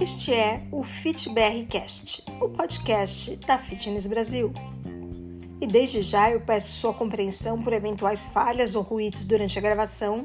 Este 0.00 0.34
é 0.34 0.62
o 0.70 0.82
FitBRcast, 0.82 2.24
o 2.40 2.48
podcast 2.48 3.36
da 3.46 3.58
Fitness 3.58 4.06
Brasil. 4.06 4.52
E 5.60 5.66
desde 5.66 6.02
já 6.02 6.30
eu 6.30 6.40
peço 6.40 6.76
sua 6.76 6.92
compreensão 6.92 7.60
por 7.60 7.72
eventuais 7.72 8.26
falhas 8.26 8.74
ou 8.74 8.82
ruídos 8.82 9.24
durante 9.24 9.58
a 9.58 9.62
gravação. 9.62 10.24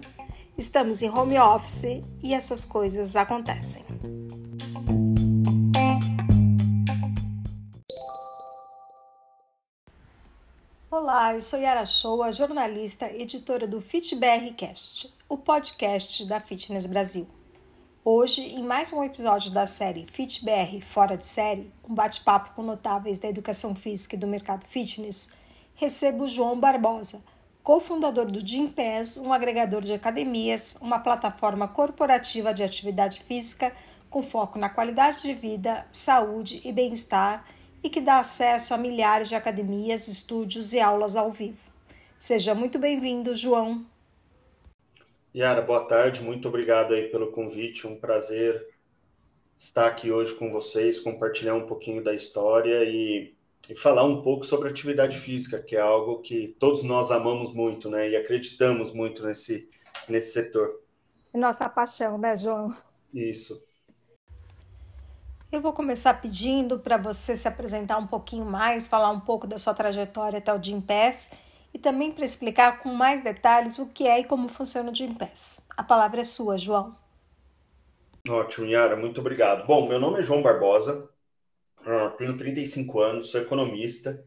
Estamos 0.58 1.02
em 1.02 1.10
home 1.10 1.40
office 1.40 2.04
e 2.22 2.34
essas 2.34 2.66
coisas 2.66 3.16
acontecem. 3.16 3.84
Olá, 10.90 11.34
eu 11.34 11.42
sou 11.42 11.60
Yara 11.60 11.86
Shoa, 11.86 12.32
jornalista, 12.32 13.12
editora 13.12 13.66
do 13.66 13.82
FitBRcast, 13.82 15.12
o 15.32 15.38
podcast 15.38 16.26
da 16.26 16.42
Fitness 16.42 16.86
Brasil. 16.86 17.26
Hoje, 18.04 18.42
em 18.42 18.62
mais 18.62 18.92
um 18.92 19.02
episódio 19.02 19.50
da 19.50 19.66
série 19.66 20.06
FitBR 20.06 20.82
Fora 20.82 21.16
de 21.16 21.26
Série, 21.26 21.72
um 21.88 21.96
bate-papo 21.96 22.54
com 22.54 22.62
notáveis 22.62 23.18
da 23.18 23.30
educação 23.30 23.74
física 23.74 24.18
e 24.18 24.20
do 24.20 24.28
mercado 24.28 24.66
fitness, 24.66 25.30
recebo 25.74 26.28
João 26.28 26.60
Barbosa, 26.60 27.24
cofundador 27.64 28.26
do 28.26 28.46
Gympass, 28.46 29.20
um 29.20 29.32
agregador 29.32 29.80
de 29.80 29.94
academias, 29.94 30.76
uma 30.82 31.00
plataforma 31.00 31.66
corporativa 31.66 32.54
de 32.54 32.62
atividade 32.62 33.22
física 33.22 33.74
com 34.10 34.22
foco 34.22 34.60
na 34.60 34.68
qualidade 34.68 35.22
de 35.22 35.34
vida, 35.34 35.88
saúde 35.90 36.60
e 36.66 36.74
bem-estar 36.74 37.46
e 37.82 37.90
que 37.90 38.02
dá 38.02 38.20
acesso 38.20 38.74
a 38.74 38.78
milhares 38.78 39.30
de 39.30 39.36
academias, 39.36 40.10
estúdios 40.10 40.74
e 40.74 40.82
aulas 40.82 41.16
ao 41.16 41.32
vivo. 41.32 41.72
Seja 42.20 42.54
muito 42.54 42.78
bem-vindo, 42.78 43.34
João. 43.34 43.90
Yara, 45.34 45.62
boa 45.62 45.86
tarde, 45.86 46.22
muito 46.22 46.50
obrigado 46.50 46.94
aí 46.94 47.08
pelo 47.08 47.32
convite, 47.32 47.88
um 47.88 47.98
prazer 47.98 48.68
estar 49.56 49.88
aqui 49.88 50.12
hoje 50.12 50.36
com 50.36 50.52
vocês, 50.52 51.00
compartilhar 51.00 51.56
um 51.56 51.66
pouquinho 51.66 52.04
da 52.04 52.14
história 52.14 52.84
e, 52.84 53.34
e 53.70 53.74
falar 53.74 54.04
um 54.04 54.22
pouco 54.22 54.46
sobre 54.46 54.68
atividade 54.68 55.18
física, 55.18 55.62
que 55.62 55.78
é 55.78 55.80
algo 55.80 56.20
que 56.20 56.54
todos 56.60 56.84
nós 56.84 57.12
amamos 57.12 57.54
muito, 57.54 57.90
né, 57.90 58.10
e 58.10 58.16
acreditamos 58.18 58.92
muito 58.92 59.26
nesse, 59.26 59.70
nesse 60.10 60.34
setor. 60.34 60.82
Nossa 61.34 61.70
paixão, 61.70 62.18
né, 62.18 62.36
João? 62.36 62.76
Isso. 63.14 63.66
Eu 65.50 65.62
vou 65.62 65.72
começar 65.72 66.22
pedindo 66.22 66.78
para 66.78 66.98
você 66.98 67.38
se 67.38 67.48
apresentar 67.48 67.98
um 67.98 68.08
pouquinho 68.08 68.44
mais, 68.44 68.86
falar 68.86 69.12
um 69.12 69.20
pouco 69.22 69.48
da 69.48 69.58
sua 69.58 69.74
trajetória 69.74 70.40
até 70.40 70.54
o 70.54 70.62
Gympass 70.62 71.32
e 71.74 71.80
também 71.80 72.12
para 72.12 72.26
explicar 72.26 72.80
com 72.80 72.90
mais 72.90 73.22
detalhes 73.22 73.80
o 73.80 73.92
que 73.92 74.08
é 74.08 74.20
e 74.20 74.24
como 74.24 74.50
funciona 74.50 74.92
o 74.92 74.96
Gympass. 74.96 75.62
A 75.76 75.84
palavra 75.84 76.22
é 76.22 76.24
sua, 76.24 76.58
João. 76.58 76.96
Ótimo, 78.28 78.68
Yara, 78.68 78.96
muito 78.96 79.20
obrigado. 79.20 79.66
Bom, 79.66 79.88
meu 79.88 80.00
nome 80.00 80.20
é 80.20 80.24
João 80.24 80.42
Barbosa, 80.42 81.10
ah, 81.86 82.14
tenho 82.18 82.38
35 82.38 83.00
anos, 83.00 83.32
sou 83.32 83.42
economista. 83.42 84.24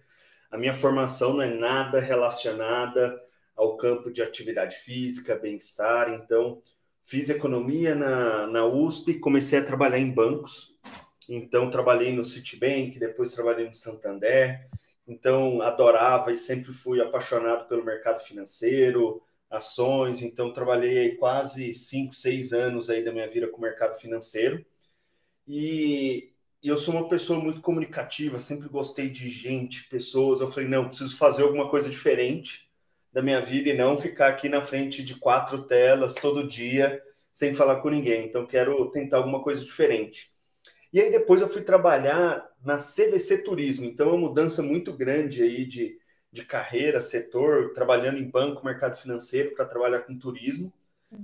A 0.51 0.59
minha 0.59 0.75
formação 0.75 1.35
não 1.35 1.43
é 1.43 1.55
nada 1.55 2.01
relacionada 2.01 3.21
ao 3.57 3.77
campo 3.77 4.11
de 4.11 4.23
atividade 4.23 4.77
física, 4.77 5.37
bem-estar, 5.37 6.13
então 6.13 6.61
fiz 7.05 7.29
economia 7.29 7.95
na, 7.95 8.47
na 8.47 8.65
USP, 8.65 9.15
comecei 9.21 9.61
a 9.61 9.65
trabalhar 9.65 9.99
em 9.99 10.11
bancos, 10.11 10.75
então 11.29 11.71
trabalhei 11.71 12.13
no 12.13 12.25
Citibank, 12.25 12.99
depois 12.99 13.33
trabalhei 13.33 13.67
no 13.67 13.75
Santander, 13.75 14.69
então 15.07 15.61
adorava 15.63 16.33
e 16.33 16.37
sempre 16.37 16.73
fui 16.73 17.01
apaixonado 17.01 17.69
pelo 17.69 17.85
mercado 17.85 18.21
financeiro, 18.23 19.23
ações, 19.51 20.23
então 20.23 20.53
trabalhei 20.53 21.17
quase 21.17 21.75
cinco, 21.75 22.15
seis 22.15 22.53
anos 22.53 22.91
aí 22.91 23.05
da 23.05 23.13
minha 23.13 23.29
vida 23.29 23.49
com 23.49 23.59
o 23.59 23.61
mercado 23.61 23.97
financeiro. 23.99 24.65
E 25.47 26.31
eu 26.63 26.77
sou 26.79 26.95
uma 26.95 27.09
pessoa 27.09 27.39
muito 27.39 27.61
comunicativa, 27.61 28.39
sempre 28.39 28.69
gostei 28.69 29.11
de 29.11 29.29
gente, 29.31 29.89
pessoas. 29.89 30.41
Eu 30.41 30.51
falei, 30.51 30.69
não, 30.69 30.89
preciso 30.89 31.17
fazer 31.17 31.43
alguma 31.43 31.69
coisa 31.69 31.91
diferente 31.91 32.71
da 33.13 33.23
minha 33.23 33.41
vida 33.41 33.71
e 33.71 33.75
não 33.75 33.97
ficar 33.97 34.29
aqui 34.29 34.49
na 34.49 34.63
frente 34.63 35.03
de 35.05 35.15
quatro 35.17 35.65
telas 35.67 36.15
todo 36.15 36.49
dia 36.49 37.01
sem 37.31 37.55
falar 37.55 37.81
com 37.81 37.91
ninguém. 37.91 38.27
Então 38.27 38.47
quero 38.47 38.91
tentar 38.91 39.19
alguma 39.19 39.43
coisa 39.43 39.65
diferente. 39.65 40.34
E 40.95 41.01
aí 41.01 41.11
depois 41.11 41.41
eu 41.41 41.49
fui 41.49 41.63
trabalhar 41.63 42.49
na 42.65 42.77
CVC 42.79 43.43
Turismo, 43.43 43.85
então 43.85 44.11
é 44.11 44.13
uma 44.13 44.29
mudança 44.29 44.63
muito 44.63 44.93
grande 44.93 45.43
aí 45.43 45.67
de, 45.67 45.99
de 46.31 46.45
carreira, 46.45 47.01
setor, 47.01 47.73
trabalhando 47.73 48.19
em 48.19 48.31
banco, 48.31 48.65
mercado 48.65 48.97
financeiro 48.97 49.57
para 49.57 49.65
trabalhar 49.65 50.03
com 50.03 50.17
turismo, 50.17 50.73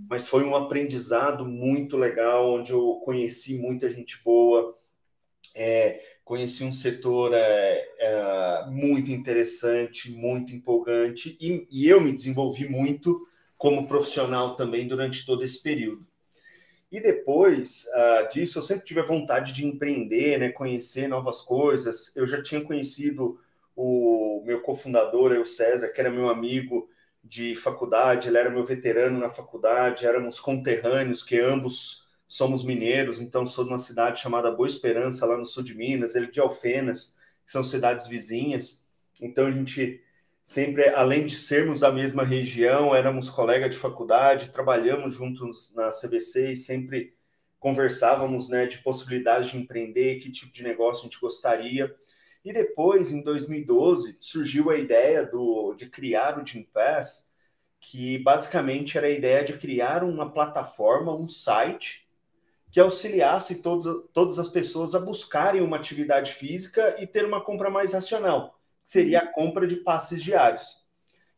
mas 0.08 0.26
foi 0.26 0.42
um 0.42 0.56
aprendizado 0.56 1.44
muito 1.46 1.96
legal, 1.96 2.52
onde 2.52 2.72
eu 2.72 3.00
conheci 3.04 3.60
muita 3.60 3.88
gente 3.88 4.20
boa, 4.24 4.76
é, 5.54 6.02
conheci 6.24 6.64
um 6.64 6.72
setor 6.72 7.32
é, 7.32 7.88
é, 8.00 8.66
muito 8.72 9.12
interessante, 9.12 10.10
muito 10.10 10.52
empolgante, 10.52 11.38
e, 11.40 11.68
e 11.70 11.88
eu 11.88 12.00
me 12.00 12.10
desenvolvi 12.10 12.68
muito 12.68 13.24
como 13.56 13.86
profissional 13.86 14.56
também 14.56 14.88
durante 14.88 15.24
todo 15.24 15.44
esse 15.44 15.62
período. 15.62 16.09
E 16.90 17.00
depois 17.00 17.86
uh, 17.94 18.28
disso, 18.32 18.58
eu 18.58 18.62
sempre 18.62 18.84
tive 18.84 19.00
a 19.00 19.04
vontade 19.04 19.52
de 19.52 19.64
empreender, 19.64 20.38
né, 20.38 20.48
conhecer 20.50 21.06
novas 21.06 21.40
coisas. 21.40 22.14
Eu 22.16 22.26
já 22.26 22.42
tinha 22.42 22.60
conhecido 22.60 23.38
o 23.76 24.42
meu 24.44 24.60
cofundador, 24.60 25.32
o 25.32 25.46
César, 25.46 25.88
que 25.88 26.00
era 26.00 26.10
meu 26.10 26.28
amigo 26.28 26.90
de 27.22 27.54
faculdade, 27.54 28.28
ele 28.28 28.38
era 28.38 28.50
meu 28.50 28.64
veterano 28.64 29.18
na 29.18 29.28
faculdade, 29.28 30.06
éramos 30.06 30.40
conterrâneos, 30.40 31.22
que 31.22 31.38
ambos 31.38 32.08
somos 32.26 32.64
mineiros, 32.64 33.20
então 33.20 33.44
sou 33.44 33.64
de 33.64 33.70
uma 33.70 33.78
cidade 33.78 34.20
chamada 34.20 34.50
Boa 34.50 34.66
Esperança, 34.66 35.26
lá 35.26 35.36
no 35.36 35.44
sul 35.44 35.62
de 35.62 35.74
Minas, 35.74 36.14
ele 36.14 36.30
de 36.30 36.40
Alfenas, 36.40 37.18
que 37.44 37.52
são 37.52 37.62
cidades 37.62 38.06
vizinhas. 38.06 38.88
Então 39.20 39.46
a 39.46 39.50
gente 39.50 40.02
sempre, 40.42 40.88
além 40.88 41.26
de 41.26 41.36
sermos 41.36 41.80
da 41.80 41.92
mesma 41.92 42.24
região, 42.24 42.94
éramos 42.94 43.30
colegas 43.30 43.70
de 43.70 43.76
faculdade, 43.76 44.50
trabalhamos 44.50 45.14
juntos 45.14 45.74
na 45.74 45.88
CBC 45.90 46.52
e 46.52 46.56
sempre 46.56 47.14
conversávamos 47.58 48.48
né, 48.48 48.66
de 48.66 48.78
possibilidades 48.78 49.50
de 49.50 49.58
empreender, 49.58 50.20
que 50.20 50.32
tipo 50.32 50.52
de 50.52 50.62
negócio 50.62 51.02
a 51.02 51.04
gente 51.04 51.20
gostaria. 51.20 51.94
E 52.44 52.52
depois, 52.52 53.12
em 53.12 53.22
2012, 53.22 54.16
surgiu 54.18 54.70
a 54.70 54.76
ideia 54.76 55.26
do, 55.26 55.74
de 55.74 55.86
criar 55.88 56.38
o 56.38 56.46
Gympass, 56.46 57.30
que 57.78 58.18
basicamente 58.18 58.96
era 58.96 59.06
a 59.06 59.10
ideia 59.10 59.44
de 59.44 59.58
criar 59.58 60.02
uma 60.02 60.32
plataforma, 60.32 61.14
um 61.14 61.28
site, 61.28 62.08
que 62.70 62.80
auxiliasse 62.80 63.62
todos, 63.62 64.04
todas 64.12 64.38
as 64.38 64.48
pessoas 64.48 64.94
a 64.94 65.00
buscarem 65.00 65.60
uma 65.60 65.76
atividade 65.76 66.32
física 66.32 66.96
e 67.02 67.06
ter 67.06 67.24
uma 67.24 67.42
compra 67.42 67.68
mais 67.68 67.92
racional 67.92 68.59
seria 68.90 69.20
a 69.20 69.26
compra 69.26 69.68
de 69.68 69.76
passes 69.76 70.20
diários. 70.20 70.84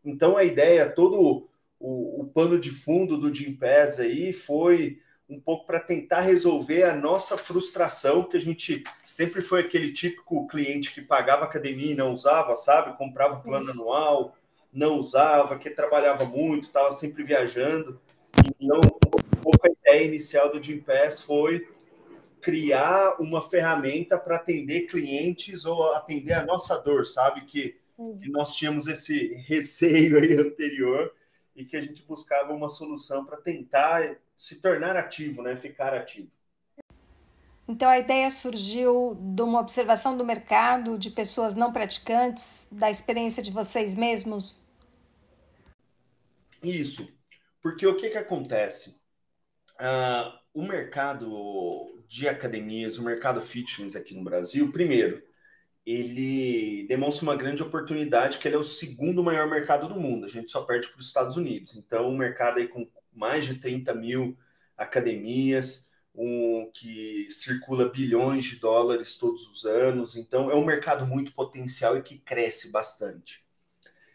Então 0.03 0.39
a 0.39 0.43
ideia, 0.43 0.89
todo 0.89 1.51
o, 1.79 2.23
o 2.23 2.25
pano 2.33 2.59
de 2.59 2.71
fundo 2.71 3.19
do 3.19 3.33
Jim 3.33 3.53
Pass 3.53 4.01
aí 4.01 4.33
foi 4.33 5.03
um 5.29 5.39
pouco 5.39 5.67
para 5.67 5.79
tentar 5.79 6.21
resolver 6.21 6.85
a 6.85 6.95
nossa 6.95 7.37
frustração, 7.37 8.25
que 8.25 8.39
a 8.39 8.41
gente 8.41 8.83
sempre 9.07 9.43
foi 9.43 9.61
aquele 9.61 9.93
típico 9.93 10.47
cliente 10.47 10.95
que 10.95 11.03
pagava 11.03 11.45
academia 11.45 11.93
e 11.93 11.95
não 11.95 12.13
usava, 12.13 12.55
sabe? 12.55 12.97
Comprava 12.97 13.35
o 13.35 13.43
plano 13.43 13.71
anual, 13.71 14.35
não 14.73 14.97
usava, 14.99 15.59
que 15.59 15.69
trabalhava 15.69 16.25
muito, 16.25 16.65
estava 16.65 16.91
sempre 16.91 17.23
viajando. 17.23 18.01
Então, 18.59 18.81
um 18.81 19.43
pouco 19.43 19.67
a 19.67 19.71
ideia 19.71 20.07
inicial 20.07 20.51
do 20.51 20.63
Jim 20.63 20.79
Pass 20.79 21.21
foi 21.21 21.69
criar 22.43 23.21
uma 23.21 23.41
ferramenta 23.41 24.19
para 24.19 24.37
atender 24.37 24.83
clientes 24.83 25.65
ou 25.65 25.93
atender 25.93 26.33
a 26.33 26.45
nossa 26.45 26.77
dor, 26.77 27.07
sabe? 27.07 27.43
Que, 27.43 27.81
que, 28.21 28.29
nós 28.29 28.57
tínhamos 28.57 28.89
esse 28.89 29.33
receio 29.47 30.19
aí 30.19 30.37
anterior 30.37 31.15
e 31.55 31.65
que 31.65 31.77
a 31.77 31.83
gente 31.83 32.03
buscava 32.03 32.53
uma 32.53 32.69
solução 32.69 33.25
para 33.25 33.37
tentar 33.37 34.17
se 34.37 34.57
tornar 34.57 34.97
ativo, 34.97 35.41
né? 35.41 35.57
Ficar 35.57 35.95
ativo. 35.95 36.29
Então 37.69 37.89
a 37.89 37.97
ideia 37.97 38.29
surgiu 38.29 39.17
de 39.19 39.41
uma 39.41 39.61
observação 39.61 40.17
do 40.17 40.25
mercado, 40.25 40.99
de 40.99 41.11
pessoas 41.11 41.55
não 41.55 41.73
praticantes, 41.73 42.67
da 42.73 42.91
experiência 42.91 43.41
de 43.41 43.53
vocês 43.53 43.95
mesmos? 43.95 44.69
Isso, 46.61 47.09
porque 47.63 47.87
o 47.87 47.97
que, 47.97 48.11
que 48.11 48.19
acontece? 48.19 49.01
Uh, 49.81 50.42
o 50.55 50.63
mercado 50.63 52.05
de 52.09 52.29
academias, 52.29 52.99
o 52.99 53.05
mercado 53.05 53.41
fitness 53.41 53.97
aqui 53.97 54.15
no 54.15 54.23
Brasil, 54.23 54.71
primeiro, 54.71 55.23
ele 55.85 56.87
demonstra 56.87 57.25
uma 57.25 57.37
grande 57.37 57.63
oportunidade 57.63 58.39
que 58.39 58.47
ele 58.47 58.55
é 58.55 58.59
o 58.59 58.65
segundo 58.65 59.23
maior 59.23 59.49
mercado 59.49 59.89
do 59.89 59.99
mundo. 59.99 60.27
A 60.27 60.29
gente 60.29 60.51
só 60.51 60.63
perde 60.63 60.89
para 60.89 61.01
os 61.01 61.07
Estados 61.07 61.37
Unidos. 61.37 61.75
Então, 61.75 62.09
um 62.09 62.17
mercado 62.17 62.59
aí 62.59 62.69
com 62.69 62.89
mais 63.13 63.45
de 63.45 63.57
30 63.57 63.95
mil 63.95 64.37
academias, 64.77 65.91
um 66.15 66.71
que 66.73 67.27
circula 67.31 67.89
bilhões 67.89 68.45
de 68.45 68.57
dólares 68.57 69.17
todos 69.17 69.49
os 69.49 69.65
anos. 69.65 70.17
Então, 70.17 70.51
é 70.51 70.55
um 70.55 70.65
mercado 70.65 71.07
muito 71.07 71.33
potencial 71.33 71.97
e 71.97 72.03
que 72.03 72.19
cresce 72.19 72.71
bastante. 72.71 73.45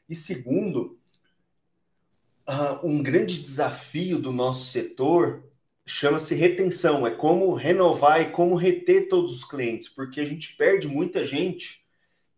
E 0.07 0.15
segundo, 0.15 0.97
uh, 2.47 2.87
um 2.87 3.03
grande 3.03 3.41
desafio 3.41 4.19
do 4.19 4.31
nosso 4.31 4.71
setor 4.71 5.43
chama-se 5.87 6.35
retenção, 6.35 7.07
é 7.07 7.11
como 7.11 7.53
renovar 7.53 8.21
e 8.21 8.31
como 8.31 8.55
reter 8.55 9.07
todos 9.07 9.31
os 9.31 9.43
clientes, 9.45 9.87
porque 9.87 10.19
a 10.19 10.25
gente 10.25 10.55
perde 10.55 10.87
muita 10.87 11.23
gente 11.23 11.81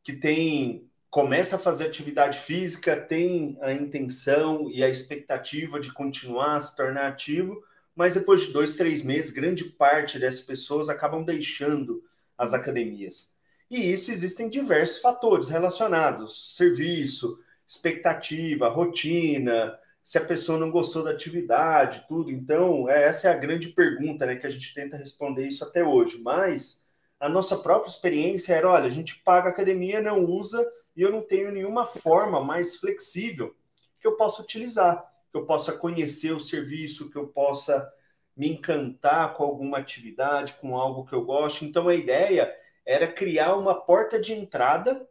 que 0.04 0.14
tem 0.14 0.88
começa 1.10 1.56
a 1.56 1.60
fazer 1.60 1.88
atividade 1.88 2.38
física, 2.38 2.96
tem 2.96 3.58
a 3.62 3.74
intenção 3.74 4.70
e 4.70 4.84
a 4.84 4.90
expectativa 4.90 5.80
de 5.80 5.92
continuar 5.92 6.56
a 6.56 6.60
se 6.60 6.76
tornar 6.76 7.08
ativo, 7.08 7.64
mas 7.96 8.14
depois 8.14 8.42
de 8.42 8.54
dois, 8.54 8.76
três 8.76 9.02
meses, 9.02 9.32
grande 9.32 9.66
parte 9.66 10.20
dessas 10.20 10.42
pessoas 10.42 10.88
acabam 10.88 11.24
deixando 11.24 12.04
as 12.38 12.54
academias. 12.54 13.34
E 13.72 13.92
isso 13.92 14.12
existem 14.12 14.48
diversos 14.48 15.00
fatores 15.02 15.48
relacionados: 15.48 16.56
serviço, 16.56 17.40
expectativa, 17.68 18.70
rotina, 18.70 19.76
se 20.10 20.18
a 20.18 20.26
pessoa 20.26 20.58
não 20.58 20.72
gostou 20.72 21.04
da 21.04 21.12
atividade, 21.12 22.04
tudo. 22.08 22.32
Então, 22.32 22.90
é, 22.90 23.04
essa 23.04 23.28
é 23.28 23.32
a 23.32 23.38
grande 23.38 23.68
pergunta, 23.68 24.26
né, 24.26 24.38
que 24.38 24.48
a 24.48 24.50
gente 24.50 24.74
tenta 24.74 24.98
responder 24.98 25.48
isso 25.48 25.64
até 25.64 25.84
hoje. 25.84 26.20
Mas 26.20 26.84
a 27.20 27.30
nossa 27.30 27.56
própria 27.56 27.92
experiência 27.92 28.56
era, 28.56 28.68
olha, 28.68 28.88
a 28.88 28.90
gente 28.90 29.20
paga 29.20 29.50
a 29.50 29.52
academia, 29.52 30.02
não 30.02 30.26
usa, 30.26 30.68
e 30.96 31.04
eu 31.04 31.12
não 31.12 31.22
tenho 31.22 31.52
nenhuma 31.52 31.86
forma 31.86 32.44
mais 32.44 32.78
flexível 32.78 33.56
que 34.02 34.08
eu 34.08 34.18
possa 34.18 34.42
utilizar, 34.42 35.06
que 35.32 35.38
eu 35.38 35.46
possa 35.46 35.74
conhecer 35.74 36.32
o 36.32 36.40
serviço, 36.40 37.12
que 37.12 37.16
eu 37.16 37.28
possa 37.28 37.88
me 38.36 38.50
encantar 38.50 39.36
com 39.36 39.44
alguma 39.44 39.78
atividade, 39.78 40.56
com 40.56 40.76
algo 40.76 41.06
que 41.06 41.14
eu 41.14 41.24
gosto. 41.24 41.64
Então, 41.64 41.88
a 41.88 41.94
ideia 41.94 42.52
era 42.84 43.08
criar 43.08 43.56
uma 43.56 43.76
porta 43.76 44.20
de 44.20 44.34
entrada, 44.34 45.08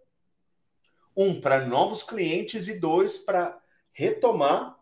um, 1.16 1.40
para 1.40 1.64
novos 1.64 2.02
clientes 2.02 2.66
e 2.66 2.80
dois, 2.80 3.16
para 3.16 3.56
retomar 3.92 4.77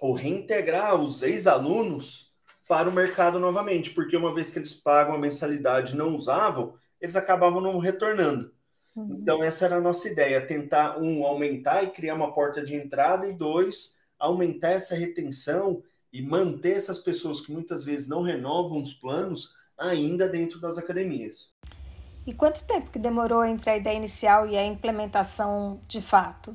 ou 0.00 0.14
reintegrar 0.14 0.96
os 0.96 1.22
ex-alunos 1.22 2.32
para 2.66 2.88
o 2.88 2.92
mercado 2.92 3.38
novamente, 3.38 3.90
porque 3.90 4.16
uma 4.16 4.32
vez 4.32 4.50
que 4.50 4.58
eles 4.58 4.72
pagam 4.72 5.14
a 5.14 5.18
mensalidade 5.18 5.94
e 5.94 5.96
não 5.96 6.14
usavam, 6.14 6.74
eles 7.00 7.16
acabavam 7.16 7.60
não 7.60 7.78
retornando. 7.78 8.52
Uhum. 8.96 9.18
Então, 9.20 9.42
essa 9.42 9.66
era 9.66 9.76
a 9.76 9.80
nossa 9.80 10.08
ideia: 10.08 10.46
tentar, 10.46 10.98
um, 10.98 11.24
aumentar 11.24 11.82
e 11.82 11.90
criar 11.90 12.14
uma 12.14 12.32
porta 12.32 12.62
de 12.62 12.74
entrada, 12.74 13.26
e 13.26 13.32
dois, 13.32 13.98
aumentar 14.18 14.70
essa 14.70 14.94
retenção 14.94 15.82
e 16.12 16.22
manter 16.22 16.76
essas 16.76 16.98
pessoas 16.98 17.40
que 17.40 17.52
muitas 17.52 17.84
vezes 17.84 18.08
não 18.08 18.22
renovam 18.22 18.82
os 18.82 18.92
planos 18.92 19.54
ainda 19.78 20.28
dentro 20.28 20.60
das 20.60 20.76
academias. 20.76 21.52
E 22.26 22.34
quanto 22.34 22.64
tempo 22.64 22.90
que 22.90 22.98
demorou 22.98 23.44
entre 23.44 23.70
a 23.70 23.76
ideia 23.76 23.96
inicial 23.96 24.46
e 24.46 24.56
a 24.56 24.64
implementação 24.64 25.80
de 25.88 26.02
fato? 26.02 26.54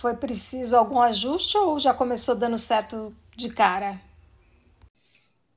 Foi 0.00 0.16
preciso 0.16 0.78
algum 0.78 0.98
ajuste 0.98 1.58
ou 1.58 1.78
já 1.78 1.92
começou 1.92 2.34
dando 2.34 2.56
certo 2.56 3.14
de 3.36 3.50
cara? 3.50 4.00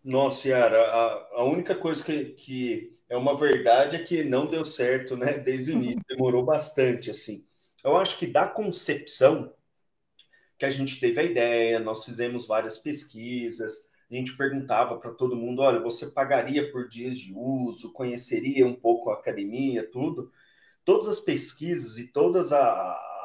Nossa, 0.03 0.49
Yara, 0.49 0.81
a, 0.81 1.27
a 1.35 1.43
única 1.45 1.73
coisa 1.73 2.03
que, 2.03 2.25
que 2.25 2.99
é 3.07 3.15
uma 3.15 3.37
verdade 3.37 3.95
é 3.95 4.03
que 4.03 4.21
não 4.21 4.45
deu 4.45 4.65
certo, 4.65 5.15
né? 5.15 5.37
Desde 5.37 5.71
o 5.71 5.75
início, 5.75 6.03
demorou 6.09 6.43
bastante, 6.43 7.09
assim. 7.09 7.45
Eu 7.85 7.95
acho 7.95 8.17
que 8.19 8.27
da 8.27 8.45
concepção 8.45 9.53
que 10.57 10.65
a 10.65 10.69
gente 10.69 10.99
teve 10.99 11.21
a 11.21 11.23
ideia, 11.23 11.79
nós 11.79 12.03
fizemos 12.03 12.45
várias 12.45 12.77
pesquisas, 12.77 13.89
a 14.11 14.13
gente 14.13 14.35
perguntava 14.35 14.97
para 14.97 15.11
todo 15.11 15.37
mundo, 15.37 15.61
olha, 15.61 15.79
você 15.79 16.07
pagaria 16.07 16.69
por 16.69 16.89
dias 16.89 17.17
de 17.17 17.33
uso, 17.33 17.93
conheceria 17.93 18.67
um 18.67 18.75
pouco 18.75 19.09
a 19.09 19.13
academia, 19.13 19.89
tudo. 19.89 20.33
Todas 20.83 21.07
as 21.07 21.21
pesquisas 21.21 21.97
e 21.97 22.11
todas 22.11 22.51
a, 22.51 22.59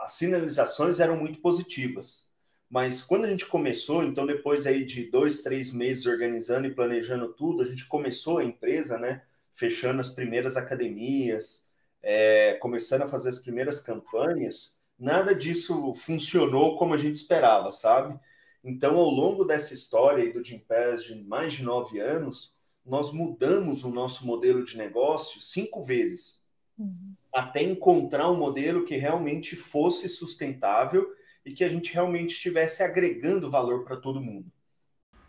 as 0.08 0.12
sinalizações 0.12 1.00
eram 1.00 1.18
muito 1.18 1.38
positivas. 1.40 2.32
Mas 2.70 3.02
quando 3.02 3.26
a 3.26 3.28
gente 3.28 3.44
começou, 3.44 4.02
então 4.02 4.26
depois 4.26 4.66
aí 4.66 4.82
de 4.82 5.04
dois, 5.10 5.42
três 5.42 5.70
meses 5.70 6.06
organizando 6.06 6.66
e 6.66 6.74
planejando 6.74 7.34
tudo, 7.34 7.62
a 7.62 7.66
gente 7.66 7.86
começou 7.86 8.38
a 8.38 8.44
empresa, 8.44 8.98
né? 8.98 9.22
Fechando 9.52 10.00
as 10.00 10.08
primeiras 10.08 10.56
academias, 10.56 11.68
é, 12.02 12.54
começando 12.54 13.02
a 13.02 13.06
fazer 13.06 13.28
as 13.28 13.38
primeiras 13.38 13.80
campanhas, 13.80 14.78
nada 14.98 15.34
disso 15.34 15.92
funcionou 15.92 16.74
como 16.76 16.94
a 16.94 16.96
gente 16.96 17.16
esperava, 17.16 17.70
sabe? 17.70 18.18
Então, 18.64 18.96
ao 18.96 19.10
longo 19.10 19.44
dessa 19.44 19.74
história 19.74 20.24
aí 20.24 20.32
do 20.32 20.42
Gimpass 20.42 21.04
de 21.04 21.22
mais 21.22 21.52
de 21.52 21.62
nove 21.62 22.00
anos, 22.00 22.56
nós 22.84 23.12
mudamos 23.12 23.84
o 23.84 23.90
nosso 23.90 24.26
modelo 24.26 24.64
de 24.64 24.78
negócio 24.78 25.42
cinco 25.42 25.84
vezes. 25.84 26.47
Uhum 26.78 27.08
até 27.32 27.62
encontrar 27.62 28.30
um 28.30 28.36
modelo 28.36 28.84
que 28.84 28.96
realmente 28.96 29.54
fosse 29.54 30.08
sustentável 30.08 31.14
e 31.44 31.52
que 31.52 31.62
a 31.62 31.68
gente 31.68 31.92
realmente 31.92 32.34
estivesse 32.34 32.82
agregando 32.82 33.50
valor 33.50 33.84
para 33.84 33.96
todo 33.96 34.20
mundo. 34.20 34.50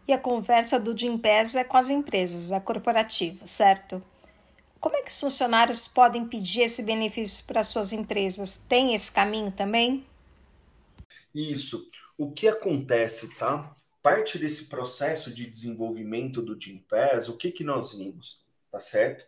E 0.08 0.14
a 0.14 0.18
conversa 0.18 0.80
do 0.80 0.98
Gimpass 0.98 1.56
é 1.56 1.64
com 1.64 1.78
as 1.78 1.90
empresas, 1.90 2.52
é 2.52 2.60
corporativo, 2.60 3.46
certo? 3.46 4.04
Como 4.80 4.96
é 4.96 5.04
que 5.04 5.12
os 5.12 5.20
funcionários 5.20 5.88
podem 5.88 6.26
pedir 6.26 6.62
esse 6.62 6.82
benefício 6.82 7.46
para 7.46 7.64
suas 7.64 7.94
empresas? 7.94 8.58
Tem 8.58 8.96
esse 8.96 9.12
caminho 9.12 9.52
também? 9.52 10.06
Isso. 11.36 11.88
O 12.18 12.32
que 12.32 12.48
acontece, 12.48 13.30
tá? 13.36 13.76
Parte 14.02 14.40
desse 14.40 14.66
processo 14.66 15.32
de 15.34 15.46
desenvolvimento 15.46 16.42
do 16.42 16.60
Gimpass, 16.60 17.28
o 17.28 17.38
que, 17.38 17.52
que 17.52 17.64
nós 17.64 17.94
vimos, 17.94 18.44
tá 18.72 18.80
certo? 18.80 19.26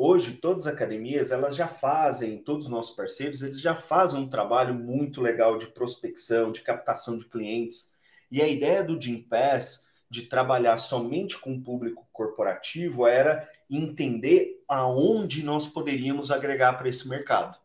Hoje, 0.00 0.34
todas 0.34 0.64
as 0.64 0.72
academias, 0.72 1.32
elas 1.32 1.56
já 1.56 1.66
fazem, 1.66 2.38
todos 2.38 2.66
os 2.66 2.70
nossos 2.70 2.94
parceiros, 2.94 3.42
eles 3.42 3.60
já 3.60 3.74
fazem 3.74 4.20
um 4.20 4.28
trabalho 4.28 4.72
muito 4.72 5.20
legal 5.20 5.58
de 5.58 5.66
prospecção, 5.66 6.52
de 6.52 6.60
captação 6.60 7.18
de 7.18 7.24
clientes. 7.24 7.96
E 8.30 8.40
a 8.40 8.46
ideia 8.46 8.84
do 8.84 8.96
Gympass 8.96 9.88
de 10.08 10.22
trabalhar 10.26 10.76
somente 10.76 11.36
com 11.36 11.52
o 11.52 11.60
público 11.60 12.08
corporativo 12.12 13.08
era 13.08 13.50
entender 13.68 14.62
aonde 14.68 15.42
nós 15.42 15.66
poderíamos 15.66 16.30
agregar 16.30 16.74
para 16.74 16.88
esse 16.88 17.08
mercado. 17.08 17.58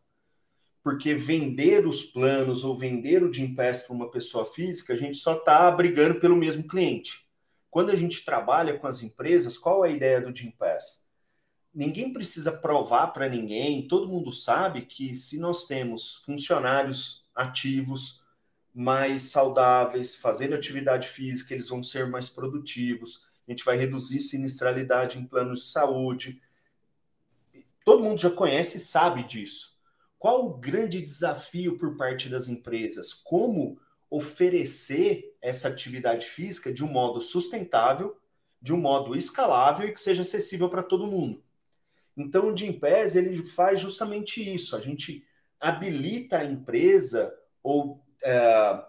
Porque 0.82 1.14
vender 1.14 1.86
os 1.86 2.02
planos 2.02 2.64
ou 2.64 2.76
vender 2.76 3.22
o 3.22 3.32
Gympass 3.32 3.82
para 3.82 3.94
uma 3.94 4.10
pessoa 4.10 4.44
física, 4.44 4.92
a 4.92 4.96
gente 4.96 5.18
só 5.18 5.36
está 5.36 5.70
brigando 5.70 6.18
pelo 6.18 6.34
mesmo 6.34 6.66
cliente. 6.66 7.28
Quando 7.70 7.92
a 7.92 7.96
gente 7.96 8.24
trabalha 8.24 8.76
com 8.76 8.88
as 8.88 9.04
empresas, 9.04 9.56
qual 9.56 9.84
é 9.84 9.88
a 9.88 9.92
ideia 9.92 10.20
do 10.20 10.34
Gympass? 10.34 11.03
Ninguém 11.74 12.12
precisa 12.12 12.52
provar 12.52 13.08
para 13.08 13.28
ninguém, 13.28 13.88
todo 13.88 14.08
mundo 14.08 14.32
sabe 14.32 14.82
que 14.82 15.14
se 15.14 15.38
nós 15.38 15.66
temos 15.66 16.16
funcionários 16.16 17.24
ativos, 17.34 18.22
mais 18.72 19.22
saudáveis, 19.22 20.14
fazendo 20.14 20.54
atividade 20.54 21.08
física, 21.08 21.54
eles 21.54 21.68
vão 21.68 21.82
ser 21.82 22.08
mais 22.08 22.28
produtivos, 22.28 23.24
a 23.46 23.50
gente 23.50 23.64
vai 23.64 23.76
reduzir 23.76 24.20
sinistralidade 24.20 25.18
em 25.18 25.24
planos 25.24 25.60
de 25.60 25.66
saúde. 25.66 26.42
Todo 27.84 28.02
mundo 28.02 28.20
já 28.20 28.30
conhece 28.30 28.78
e 28.78 28.80
sabe 28.80 29.22
disso. 29.24 29.78
Qual 30.18 30.46
o 30.46 30.56
grande 30.56 31.02
desafio 31.02 31.78
por 31.78 31.96
parte 31.96 32.28
das 32.28 32.48
empresas? 32.48 33.12
Como 33.12 33.78
oferecer 34.08 35.36
essa 35.42 35.68
atividade 35.68 36.26
física 36.26 36.72
de 36.72 36.82
um 36.82 36.88
modo 36.88 37.20
sustentável, 37.20 38.16
de 38.60 38.72
um 38.72 38.78
modo 38.78 39.14
escalável 39.14 39.86
e 39.86 39.92
que 39.92 40.00
seja 40.00 40.22
acessível 40.22 40.68
para 40.70 40.82
todo 40.82 41.06
mundo? 41.06 41.43
Então, 42.16 42.52
o 42.52 42.56
Gimpass, 42.56 43.16
ele 43.16 43.36
faz 43.42 43.80
justamente 43.80 44.42
isso. 44.42 44.76
A 44.76 44.80
gente 44.80 45.24
habilita 45.60 46.38
a 46.38 46.44
empresa 46.44 47.34
ou 47.62 48.04
é, 48.22 48.84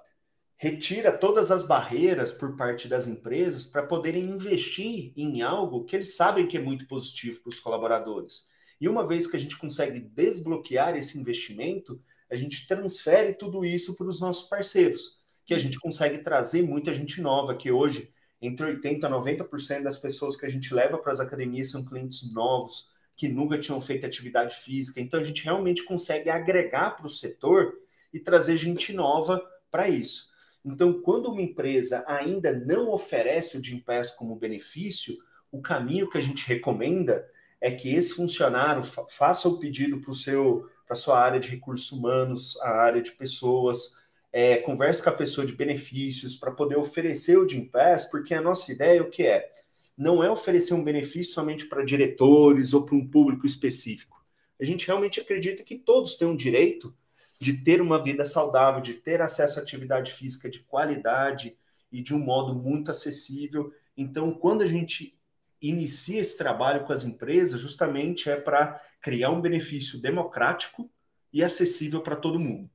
retira 0.58 1.12
todas 1.12 1.52
as 1.52 1.64
barreiras 1.64 2.32
por 2.32 2.56
parte 2.56 2.88
das 2.88 3.08
empresas 3.08 3.66
para 3.66 3.84
poderem 3.84 4.24
investir 4.24 5.14
em 5.16 5.42
algo 5.42 5.84
que 5.84 5.96
eles 5.96 6.16
sabem 6.16 6.48
que 6.48 6.58
é 6.58 6.62
muito 6.62 6.88
positivo 6.88 7.42
para 7.42 7.50
os 7.50 7.60
colaboradores. 7.60 8.48
E 8.80 8.88
uma 8.88 9.06
vez 9.06 9.28
que 9.28 9.36
a 9.36 9.40
gente 9.40 9.58
consegue 9.58 10.00
desbloquear 10.00 10.96
esse 10.96 11.18
investimento, 11.18 12.02
a 12.30 12.36
gente 12.36 12.68
transfere 12.68 13.34
tudo 13.34 13.64
isso 13.64 13.96
para 13.96 14.08
os 14.08 14.20
nossos 14.20 14.50
parceiros, 14.50 15.20
que 15.46 15.54
a 15.54 15.60
gente 15.60 15.80
consegue 15.80 16.20
trazer 16.20 16.64
muita 16.64 16.94
gente 16.94 17.22
nova, 17.22 17.56
que 17.56 17.72
hoje, 17.72 18.12
entre 18.42 18.66
80% 18.78 19.04
a 19.04 19.10
90% 19.10 19.84
das 19.84 19.98
pessoas 19.98 20.36
que 20.36 20.46
a 20.46 20.50
gente 20.50 20.74
leva 20.74 20.98
para 20.98 21.12
as 21.12 21.20
academias 21.20 21.72
são 21.72 21.86
clientes 21.86 22.32
novos, 22.34 22.90
que 23.16 23.28
nunca 23.28 23.58
tinham 23.58 23.80
feito 23.80 24.06
atividade 24.06 24.56
física. 24.56 25.00
Então 25.00 25.20
a 25.20 25.24
gente 25.24 25.44
realmente 25.44 25.84
consegue 25.84 26.30
agregar 26.30 26.92
para 26.92 27.08
o 27.08 27.10
setor 27.10 27.74
e 28.14 28.20
trazer 28.20 28.58
gente 28.58 28.94
nova 28.94 29.42
para 29.72 29.90
isso. 29.90 30.30
Então, 30.64 31.00
quando 31.02 31.32
uma 31.32 31.42
empresa 31.42 32.04
ainda 32.08 32.52
não 32.52 32.90
oferece 32.90 33.58
o 33.58 33.64
Gympass 33.64 34.12
como 34.12 34.36
benefício, 34.36 35.16
o 35.52 35.62
caminho 35.62 36.10
que 36.10 36.18
a 36.18 36.22
gente 36.22 36.46
recomenda 36.48 37.26
é 37.62 37.72
que 37.72 37.94
esse 37.94 38.14
funcionário 38.14 38.84
fa 38.84 39.06
faça 39.08 39.48
o 39.48 39.60
pedido 39.60 40.02
para 40.02 40.14
seu 40.14 40.70
para 40.88 40.96
sua 40.96 41.20
área 41.20 41.40
de 41.40 41.48
recursos 41.48 41.92
humanos, 41.92 42.58
a 42.62 42.70
área 42.70 43.02
de 43.02 43.12
pessoas, 43.12 43.96
é, 44.32 44.58
converse 44.58 45.02
com 45.02 45.10
a 45.10 45.14
pessoa 45.14 45.46
de 45.46 45.54
benefícios 45.54 46.36
para 46.36 46.52
poder 46.52 46.78
oferecer 46.78 47.38
o 47.38 47.48
Gympass, 47.48 48.06
porque 48.06 48.36
a 48.36 48.42
nossa 48.42 48.72
ideia 48.72 49.02
o 49.02 49.10
que 49.10 49.24
é? 49.24 49.52
Não 49.98 50.24
é 50.24 50.30
oferecer 50.30 50.74
um 50.74 50.84
benefício 50.84 51.34
somente 51.34 51.66
para 51.66 51.86
diretores 51.86 52.74
ou 52.74 52.84
para 52.84 52.96
um 52.96 53.08
público 53.08 53.46
específico. 53.46 54.24
A 54.60 54.66
gente 54.66 54.88
realmente 54.88 55.20
acredita 55.20 55.64
que 55.64 55.76
todos 55.76 56.16
têm 56.16 56.28
um 56.28 56.36
direito 56.36 56.96
de 57.40 57.54
ter 57.54 57.82
uma 57.82 58.02
vida 58.02 58.26
saudável, 58.26 58.82
de 58.82 58.94
ter 58.94 59.22
acesso 59.22 59.60
à 59.60 59.62
atividade 59.62 60.12
física 60.12 60.50
de 60.50 60.60
qualidade, 60.60 61.58
e 61.96 62.02
de 62.02 62.14
um 62.14 62.20
modo 62.20 62.54
muito 62.54 62.92
acessível. 62.92 63.72
Então, 63.96 64.34
quando 64.34 64.62
a 64.62 64.68
gente 64.68 65.18
inicia 65.62 66.20
esse 66.20 66.38
trabalho 66.38 66.84
com 66.84 66.92
as 66.92 67.06
empresas, 67.06 67.62
justamente 67.62 68.30
é 68.30 68.36
para 68.36 68.82
criar 69.02 69.32
um 69.32 69.40
benefício 69.40 70.00
democrático 70.02 70.90
e 71.32 71.42
acessível 71.42 72.02
para 72.02 72.18
todo 72.18 72.40
mundo. 72.40 72.70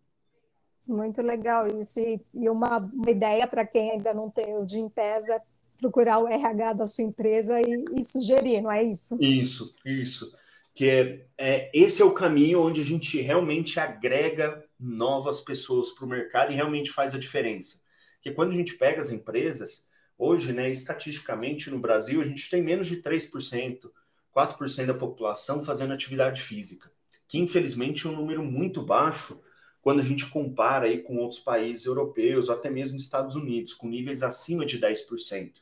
Muito 0.87 1.21
legal 1.21 1.67
isso. 1.69 2.01
E 2.01 2.49
uma, 2.49 2.79
uma 2.79 3.11
ideia 3.11 3.47
para 3.47 3.67
quem 3.67 3.91
ainda 3.91 4.15
não 4.15 4.31
tem 4.31 4.57
o 4.57 4.67
Gimpass 4.67 5.29
é 5.29 5.41
procurar 5.81 6.19
o 6.19 6.29
RH 6.29 6.75
da 6.75 6.87
sua 6.87 7.05
empresa 7.05 7.61
e, 7.61 7.85
e, 7.97 8.05
sugerir, 8.05 8.61
não 8.61 8.71
é 8.71 8.85
isso? 8.85 9.17
Isso, 9.21 9.75
isso. 9.85 10.37
Que 10.75 10.89
é, 10.89 11.27
é, 11.37 11.71
esse 11.75 12.01
é 12.03 12.05
o 12.05 12.13
caminho 12.13 12.61
onde 12.61 12.81
a 12.81 12.85
gente 12.85 13.21
realmente 13.21 13.81
agrega 13.81 14.65
novas 14.79 15.41
pessoas 15.41 15.91
para 15.91 16.05
o 16.05 16.09
mercado 16.09 16.53
e 16.53 16.55
realmente 16.55 16.91
faz 16.91 17.15
a 17.15 17.19
diferença. 17.19 17.81
Porque 18.17 18.33
quando 18.33 18.51
a 18.51 18.55
gente 18.55 18.75
pega 18.75 19.01
as 19.01 19.11
empresas, 19.11 19.89
hoje, 20.17 20.53
né, 20.53 20.71
estatisticamente 20.71 21.71
no 21.71 21.79
Brasil, 21.79 22.21
a 22.21 22.25
gente 22.25 22.49
tem 22.51 22.63
menos 22.63 22.87
de 22.87 23.03
3%, 23.03 23.91
4% 24.37 24.87
da 24.87 24.95
população 24.95 25.65
fazendo 25.65 25.93
atividade 25.93 26.43
física, 26.43 26.91
que 27.27 27.39
infelizmente 27.39 28.07
é 28.07 28.11
um 28.11 28.17
número 28.17 28.45
muito 28.45 28.83
baixo 28.83 29.41
quando 29.83 30.01
a 30.01 30.05
gente 30.05 30.29
compara 30.29 30.87
aí 30.87 31.03
com 31.03 31.17
outros 31.17 31.41
países 31.41 31.87
europeus, 31.87 32.51
até 32.51 32.69
mesmo 32.69 32.99
Estados 32.99 33.35
Unidos, 33.35 33.73
com 33.73 33.89
níveis 33.89 34.23
acima 34.23 34.67
de 34.67 34.79
10%. 34.79 35.53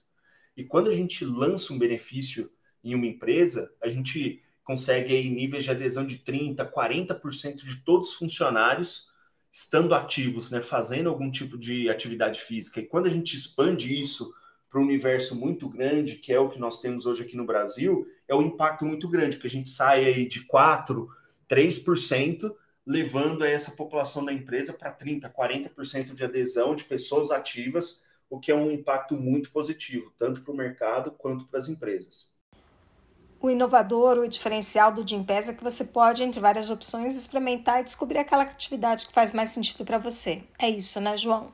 E 0.59 0.65
quando 0.65 0.91
a 0.91 0.95
gente 0.95 1.25
lança 1.25 1.73
um 1.73 1.79
benefício 1.79 2.51
em 2.83 2.93
uma 2.93 3.07
empresa, 3.07 3.73
a 3.81 3.87
gente 3.87 4.43
consegue 4.65 5.15
aí 5.15 5.31
níveis 5.31 5.63
de 5.63 5.71
adesão 5.71 6.05
de 6.05 6.19
30%, 6.19 6.69
40% 6.69 7.65
de 7.65 7.77
todos 7.77 8.09
os 8.09 8.15
funcionários 8.17 9.09
estando 9.53 9.95
ativos, 9.95 10.51
né, 10.51 10.61
fazendo 10.61 11.09
algum 11.09 11.31
tipo 11.31 11.57
de 11.57 11.89
atividade 11.89 12.41
física. 12.41 12.81
E 12.81 12.87
quando 12.87 13.07
a 13.07 13.11
gente 13.11 13.37
expande 13.37 14.03
isso 14.03 14.35
para 14.69 14.81
um 14.81 14.85
universo 14.85 15.37
muito 15.37 15.69
grande, 15.69 16.17
que 16.17 16.33
é 16.33 16.41
o 16.41 16.49
que 16.49 16.59
nós 16.59 16.81
temos 16.81 17.07
hoje 17.07 17.23
aqui 17.23 17.37
no 17.37 17.47
Brasil, 17.47 18.05
é 18.27 18.35
um 18.35 18.43
impacto 18.43 18.85
muito 18.85 19.09
grande, 19.09 19.37
que 19.37 19.47
a 19.47 19.51
gente 19.51 19.71
sai 19.71 20.07
aí 20.07 20.27
de 20.27 20.45
4%, 20.45 21.07
3%, 21.49 22.53
levando 22.85 23.45
essa 23.45 23.71
população 23.77 24.25
da 24.25 24.33
empresa 24.33 24.73
para 24.73 24.93
30%, 24.93 25.33
40% 25.33 26.15
de 26.15 26.25
adesão 26.25 26.75
de 26.75 26.83
pessoas 26.83 27.31
ativas, 27.31 28.03
o 28.31 28.39
que 28.39 28.51
é 28.51 28.55
um 28.55 28.71
impacto 28.71 29.15
muito 29.15 29.51
positivo, 29.51 30.13
tanto 30.19 30.43
para 30.43 30.53
o 30.53 30.57
mercado 30.57 31.11
quanto 31.13 31.47
para 31.47 31.59
as 31.59 31.69
empresas. 31.69 32.37
O 33.41 33.49
inovador, 33.49 34.19
o 34.19 34.29
diferencial 34.29 34.93
do 34.93 35.07
Gimpass 35.07 35.49
é 35.49 35.55
que 35.55 35.63
você 35.63 35.85
pode, 35.85 36.23
entre 36.23 36.41
várias 36.41 36.71
opções, 36.71 37.17
experimentar 37.17 37.81
e 37.81 37.85
descobrir 37.85 38.19
aquela 38.19 38.43
atividade 38.43 39.07
que 39.07 39.13
faz 39.13 39.33
mais 39.33 39.51
sentido 39.51 39.85
para 39.85 39.97
você. 39.97 40.43
É 40.59 40.69
isso, 40.69 41.01
né, 41.01 41.17
João? 41.17 41.53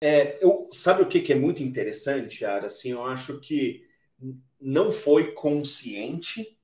É, 0.00 0.38
eu, 0.44 0.68
sabe 0.70 1.02
o 1.02 1.06
que, 1.06 1.20
que 1.20 1.32
é 1.32 1.36
muito 1.36 1.62
interessante, 1.62 2.44
Ara? 2.44 2.66
Assim, 2.66 2.90
eu 2.90 3.04
acho 3.06 3.40
que 3.40 3.86
não 4.60 4.92
foi 4.92 5.32
consciente 5.32 6.54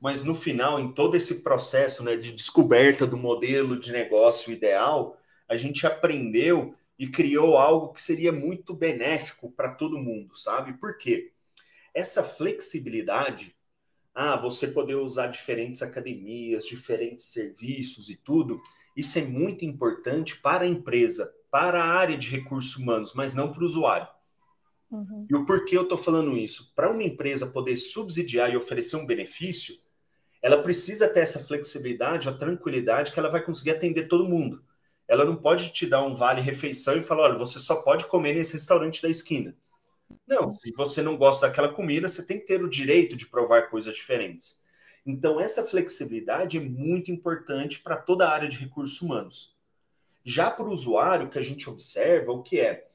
mas 0.00 0.22
no 0.22 0.34
final, 0.34 0.78
em 0.78 0.92
todo 0.92 1.16
esse 1.16 1.42
processo 1.42 2.04
né, 2.04 2.16
de 2.16 2.32
descoberta 2.32 3.06
do 3.06 3.16
modelo 3.16 3.78
de 3.78 3.90
negócio 3.92 4.52
ideal, 4.52 5.18
a 5.48 5.56
gente 5.56 5.86
aprendeu 5.86 6.74
e 6.98 7.06
criou 7.06 7.56
algo 7.56 7.92
que 7.92 8.02
seria 8.02 8.32
muito 8.32 8.74
benéfico 8.74 9.50
para 9.52 9.74
todo 9.74 9.98
mundo, 9.98 10.36
sabe? 10.36 10.72
Por 10.74 10.98
quê? 10.98 11.32
Essa 11.94 12.22
flexibilidade, 12.22 13.56
ah, 14.14 14.36
você 14.36 14.66
poder 14.66 14.96
usar 14.96 15.28
diferentes 15.28 15.80
academias, 15.80 16.66
diferentes 16.66 17.26
serviços 17.26 18.10
e 18.10 18.16
tudo, 18.16 18.60
isso 18.96 19.18
é 19.18 19.22
muito 19.22 19.64
importante 19.64 20.36
para 20.40 20.64
a 20.64 20.68
empresa, 20.68 21.32
para 21.50 21.82
a 21.82 21.86
área 21.86 22.18
de 22.18 22.28
recursos 22.28 22.76
humanos, 22.76 23.12
mas 23.14 23.32
não 23.32 23.52
para 23.52 23.62
o 23.62 23.66
usuário. 23.66 24.08
Uhum. 24.90 25.26
E 25.30 25.36
o 25.36 25.46
porquê 25.46 25.76
eu 25.76 25.82
estou 25.82 25.98
falando 25.98 26.36
isso? 26.36 26.72
Para 26.74 26.90
uma 26.90 27.02
empresa 27.02 27.46
poder 27.46 27.76
subsidiar 27.76 28.50
e 28.52 28.56
oferecer 28.56 28.96
um 28.96 29.06
benefício, 29.06 29.78
ela 30.42 30.62
precisa 30.62 31.08
ter 31.08 31.20
essa 31.20 31.40
flexibilidade, 31.40 32.28
a 32.28 32.32
tranquilidade 32.32 33.12
que 33.12 33.18
ela 33.18 33.30
vai 33.30 33.42
conseguir 33.42 33.70
atender 33.70 34.08
todo 34.08 34.28
mundo. 34.28 34.64
Ela 35.08 35.24
não 35.24 35.36
pode 35.36 35.72
te 35.72 35.86
dar 35.86 36.02
um 36.02 36.14
vale 36.14 36.40
refeição 36.40 36.96
e 36.96 37.02
falar, 37.02 37.24
olha, 37.24 37.38
você 37.38 37.58
só 37.58 37.76
pode 37.82 38.06
comer 38.06 38.34
nesse 38.34 38.52
restaurante 38.52 39.02
da 39.02 39.08
esquina. 39.08 39.56
Não, 40.26 40.52
se 40.52 40.70
você 40.72 41.02
não 41.02 41.16
gosta 41.16 41.46
daquela 41.46 41.70
comida, 41.72 42.08
você 42.08 42.24
tem 42.24 42.38
que 42.38 42.46
ter 42.46 42.62
o 42.62 42.68
direito 42.68 43.16
de 43.16 43.26
provar 43.26 43.70
coisas 43.70 43.94
diferentes. 43.94 44.60
Então, 45.04 45.40
essa 45.40 45.64
flexibilidade 45.64 46.58
é 46.58 46.60
muito 46.60 47.10
importante 47.10 47.80
para 47.80 47.96
toda 47.96 48.26
a 48.26 48.32
área 48.32 48.48
de 48.48 48.58
recursos 48.58 49.00
humanos. 49.00 49.54
Já 50.22 50.50
para 50.50 50.66
o 50.66 50.72
usuário, 50.72 51.30
que 51.30 51.38
a 51.38 51.42
gente 51.42 51.68
observa, 51.70 52.32
o 52.32 52.42
que 52.42 52.60
é? 52.60 52.86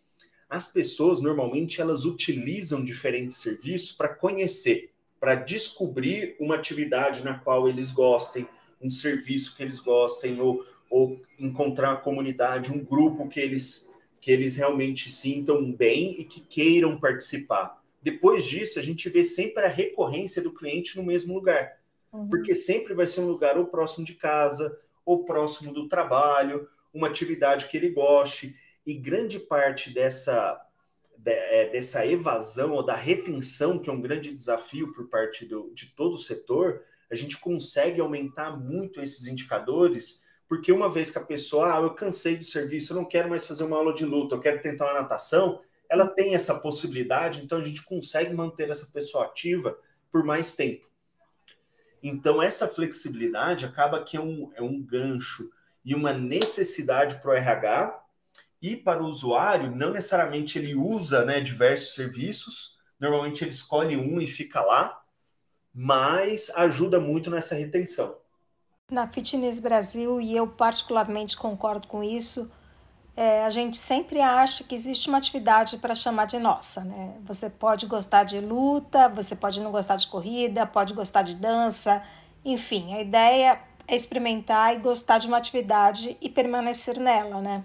As 0.48 0.72
pessoas, 0.72 1.22
normalmente, 1.22 1.82
elas 1.82 2.06
utilizam 2.06 2.86
diferentes 2.86 3.38
serviços 3.38 3.92
para 3.92 4.10
conhecer 4.10 4.94
para 5.24 5.36
descobrir 5.36 6.36
uma 6.38 6.56
atividade 6.56 7.24
na 7.24 7.40
qual 7.40 7.70
eles 7.70 7.94
gostem, 7.94 8.46
um 8.82 8.90
serviço 8.90 9.56
que 9.56 9.64
eles 9.64 9.80
gostem, 9.80 10.42
ou, 10.42 10.66
ou 10.94 11.20
encontrar 11.40 11.90
uma 11.90 12.00
comunidade, 12.00 12.72
um 12.72 12.86
grupo 12.86 13.28
que 13.28 13.40
eles, 13.40 13.92
que 14.22 14.30
eles 14.30 14.56
realmente 14.56 15.12
sintam 15.12 15.72
bem 15.72 16.22
e 16.22 16.24
que 16.24 16.40
queiram 16.40 17.00
participar. 17.00 17.82
Depois 18.00 18.46
disso, 18.46 18.78
a 18.78 18.84
gente 18.84 19.10
vê 19.10 19.24
sempre 19.24 19.66
a 19.66 19.68
recorrência 19.68 20.40
do 20.40 20.54
cliente 20.54 20.96
no 20.96 21.02
mesmo 21.02 21.34
lugar. 21.34 21.80
Uhum. 22.12 22.30
Porque 22.30 22.54
sempre 22.54 22.94
vai 22.94 23.08
ser 23.08 23.22
um 23.22 23.28
lugar 23.28 23.58
ou 23.58 23.66
próximo 23.66 24.06
de 24.06 24.14
casa, 24.14 24.78
ou 25.04 25.26
próximo 25.26 25.74
do 25.74 25.88
trabalho, 25.88 26.70
uma 26.94 27.08
atividade 27.08 27.66
que 27.66 27.76
ele 27.76 27.90
goste. 27.90 28.56
E 28.86 28.94
grande 28.94 29.40
parte 29.40 29.90
dessa 29.92 30.62
é, 31.26 31.70
dessa 31.70 32.06
evasão 32.06 32.74
ou 32.74 32.86
da 32.86 32.96
retenção, 32.96 33.80
que 33.80 33.90
é 33.90 33.94
um 33.94 34.02
grande 34.02 34.32
desafio 34.32 34.94
por 34.94 35.08
parte 35.08 35.44
do, 35.44 35.72
de 35.74 35.88
todo 35.88 36.14
o 36.14 36.20
setor, 36.20 36.84
a 37.10 37.16
gente 37.16 37.40
consegue 37.40 38.00
aumentar 38.00 38.56
muito 38.60 39.02
esses 39.02 39.26
indicadores, 39.26 40.23
porque 40.54 40.72
uma 40.72 40.88
vez 40.88 41.10
que 41.10 41.18
a 41.18 41.26
pessoa, 41.26 41.76
ah, 41.76 41.82
eu 41.82 41.96
cansei 41.96 42.38
do 42.38 42.44
serviço, 42.44 42.94
eu 42.94 42.98
não 42.98 43.06
quero 43.06 43.28
mais 43.28 43.44
fazer 43.44 43.64
uma 43.64 43.76
aula 43.76 43.92
de 43.92 44.06
luta, 44.06 44.36
eu 44.36 44.40
quero 44.40 44.62
tentar 44.62 44.86
uma 44.86 45.02
natação, 45.02 45.60
ela 45.90 46.06
tem 46.06 46.36
essa 46.36 46.60
possibilidade, 46.60 47.44
então 47.44 47.58
a 47.58 47.64
gente 47.64 47.82
consegue 47.82 48.32
manter 48.36 48.70
essa 48.70 48.86
pessoa 48.94 49.26
ativa 49.26 49.76
por 50.12 50.24
mais 50.24 50.56
tempo. 50.56 50.88
Então, 52.04 52.40
essa 52.40 52.68
flexibilidade 52.68 53.66
acaba 53.66 54.04
que 54.04 54.16
é 54.16 54.22
um, 54.22 54.52
é 54.54 54.62
um 54.62 54.80
gancho 54.80 55.50
e 55.84 55.96
uma 55.96 56.14
necessidade 56.14 57.20
para 57.20 57.32
o 57.32 57.34
RH 57.34 58.04
e 58.62 58.76
para 58.76 59.02
o 59.02 59.08
usuário, 59.08 59.76
não 59.76 59.90
necessariamente 59.90 60.60
ele 60.60 60.76
usa 60.76 61.26
né, 61.26 61.42
diversos 61.42 61.96
serviços, 61.96 62.78
normalmente 63.00 63.44
ele 63.44 63.50
escolhe 63.50 63.98
um 63.98 64.22
e 64.22 64.28
fica 64.28 64.62
lá, 64.62 65.02
mas 65.74 66.52
ajuda 66.52 67.00
muito 67.00 67.32
nessa 67.32 67.56
retenção. 67.56 68.22
Na 68.94 69.08
Fitness 69.08 69.60
Brasil, 69.60 70.22
e 70.22 70.38
eu 70.38 70.46
particularmente 70.48 71.36
concordo 71.36 71.88
com 71.88 72.04
isso, 72.04 72.54
é, 73.18 73.44
a 73.44 73.50
gente 73.50 73.76
sempre 73.76 74.22
acha 74.22 74.64
que 74.64 74.76
existe 74.76 75.10
uma 75.10 75.18
atividade 75.18 75.78
para 75.78 75.96
chamar 75.96 76.26
de 76.26 76.38
nossa. 76.38 76.84
Né? 76.84 77.18
Você 77.24 77.50
pode 77.50 77.88
gostar 77.88 78.24
de 78.24 78.40
luta, 78.40 79.10
você 79.10 79.36
pode 79.36 79.60
não 79.62 79.72
gostar 79.72 79.96
de 79.96 80.08
corrida, 80.08 80.68
pode 80.68 80.94
gostar 80.94 81.24
de 81.24 81.36
dança, 81.36 82.04
enfim, 82.46 82.94
a 82.94 83.02
ideia 83.02 83.60
é 83.88 83.96
experimentar 83.96 84.76
e 84.76 84.78
gostar 84.78 85.18
de 85.18 85.28
uma 85.28 85.38
atividade 85.38 86.16
e 86.22 86.30
permanecer 86.30 87.00
nela, 87.00 87.42
né? 87.42 87.64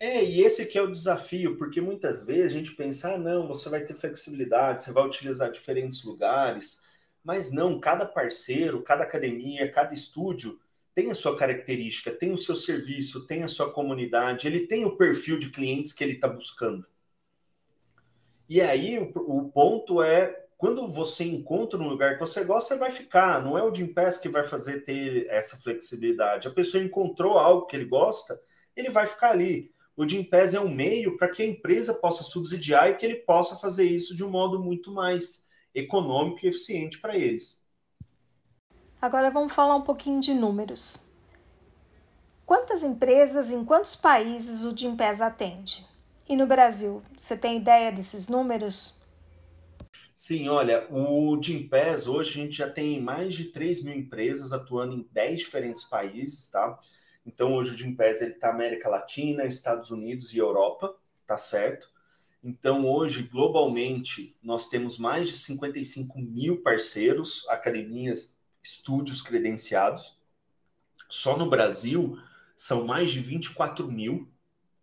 É, 0.00 0.24
e 0.24 0.40
esse 0.40 0.64
que 0.64 0.78
é 0.78 0.82
o 0.82 0.90
desafio, 0.90 1.58
porque 1.58 1.78
muitas 1.78 2.24
vezes 2.24 2.52
a 2.52 2.56
gente 2.56 2.72
pensa, 2.72 3.14
ah, 3.14 3.18
não, 3.18 3.46
você 3.46 3.68
vai 3.68 3.84
ter 3.84 3.94
flexibilidade, 3.94 4.82
você 4.82 4.92
vai 4.92 5.04
utilizar 5.04 5.50
diferentes 5.50 6.04
lugares, 6.04 6.80
mas 7.28 7.52
não, 7.52 7.78
cada 7.78 8.06
parceiro, 8.06 8.82
cada 8.82 9.04
academia, 9.04 9.70
cada 9.70 9.92
estúdio 9.92 10.58
tem 10.94 11.10
a 11.10 11.14
sua 11.14 11.36
característica, 11.36 12.10
tem 12.10 12.32
o 12.32 12.38
seu 12.38 12.56
serviço, 12.56 13.26
tem 13.26 13.42
a 13.42 13.48
sua 13.48 13.70
comunidade, 13.70 14.46
ele 14.46 14.66
tem 14.66 14.86
o 14.86 14.96
perfil 14.96 15.38
de 15.38 15.50
clientes 15.50 15.92
que 15.92 16.02
ele 16.02 16.14
está 16.14 16.26
buscando. 16.26 16.86
E 18.48 18.62
aí 18.62 18.98
o, 18.98 19.12
o, 19.14 19.52
ponto 19.52 20.02
é 20.02 20.46
quando 20.56 20.88
você 20.88 21.22
encontra 21.22 21.78
um 21.78 21.86
lugar 21.86 22.14
que 22.14 22.20
você 22.20 22.42
gosta, 22.42 22.74
você 22.74 22.80
vai 22.80 22.90
ficar. 22.90 23.44
Não 23.44 23.58
é 23.58 23.62
o 23.62 23.74
Jim 23.74 23.88
Pass 23.88 24.16
que 24.16 24.30
vai 24.30 24.42
fazer 24.42 24.86
ter 24.86 25.26
essa 25.28 25.58
flexibilidade. 25.58 26.48
A 26.48 26.50
pessoa 26.50 26.82
encontrou 26.82 27.36
algo 27.36 27.66
que 27.66 27.76
ele 27.76 27.84
gosta, 27.84 28.40
ele 28.74 28.88
vai 28.88 29.06
ficar 29.06 29.32
ali 29.32 29.70
o 29.98 30.08
Gimpass 30.08 30.54
é 30.54 30.60
um 30.60 30.68
meio 30.68 31.16
para 31.16 31.28
que 31.28 31.42
a 31.42 31.44
empresa 31.44 31.92
possa 31.92 32.22
subsidiar 32.22 32.88
e 32.88 32.94
que 32.94 33.04
ele 33.04 33.16
possa 33.16 33.56
fazer 33.56 33.82
isso 33.82 34.14
de 34.16 34.24
um 34.24 34.30
modo 34.30 34.62
muito 34.62 34.92
mais 34.92 35.47
econômico 35.74 36.44
e 36.44 36.48
eficiente 36.48 36.98
para 37.00 37.16
eles. 37.16 37.64
Agora 39.00 39.30
vamos 39.30 39.52
falar 39.52 39.76
um 39.76 39.82
pouquinho 39.82 40.20
de 40.20 40.34
números. 40.34 41.06
Quantas 42.44 42.82
empresas 42.82 43.50
em 43.50 43.64
quantos 43.64 43.94
países 43.94 44.64
o 44.64 44.76
Gimpass 44.76 45.20
atende? 45.20 45.86
E 46.28 46.34
no 46.36 46.46
Brasil, 46.46 47.02
você 47.16 47.36
tem 47.36 47.56
ideia 47.58 47.92
desses 47.92 48.28
números? 48.28 49.02
Sim, 50.14 50.48
olha, 50.48 50.86
o 50.90 51.40
Gimpass 51.40 52.06
hoje 52.08 52.30
a 52.40 52.44
gente 52.44 52.56
já 52.56 52.68
tem 52.68 53.00
mais 53.00 53.34
de 53.34 53.46
3 53.46 53.82
mil 53.82 53.94
empresas 53.94 54.52
atuando 54.52 54.94
em 54.96 55.08
10 55.12 55.40
diferentes 55.40 55.84
países, 55.84 56.50
tá? 56.50 56.78
Então, 57.24 57.54
hoje 57.54 57.74
o 57.74 57.76
Gimpass 57.78 58.20
está 58.20 58.50
América 58.50 58.88
Latina, 58.88 59.46
Estados 59.46 59.90
Unidos 59.90 60.32
e 60.34 60.38
Europa, 60.38 60.94
tá 61.26 61.38
certo? 61.38 61.88
Então, 62.42 62.86
hoje, 62.86 63.22
globalmente, 63.22 64.36
nós 64.42 64.68
temos 64.68 64.96
mais 64.96 65.28
de 65.28 65.36
55 65.36 66.20
mil 66.20 66.62
parceiros, 66.62 67.46
academias, 67.48 68.36
estúdios 68.62 69.20
credenciados. 69.20 70.18
Só 71.08 71.36
no 71.36 71.50
Brasil, 71.50 72.18
são 72.56 72.86
mais 72.86 73.10
de 73.10 73.20
24 73.20 73.90
mil, 73.90 74.30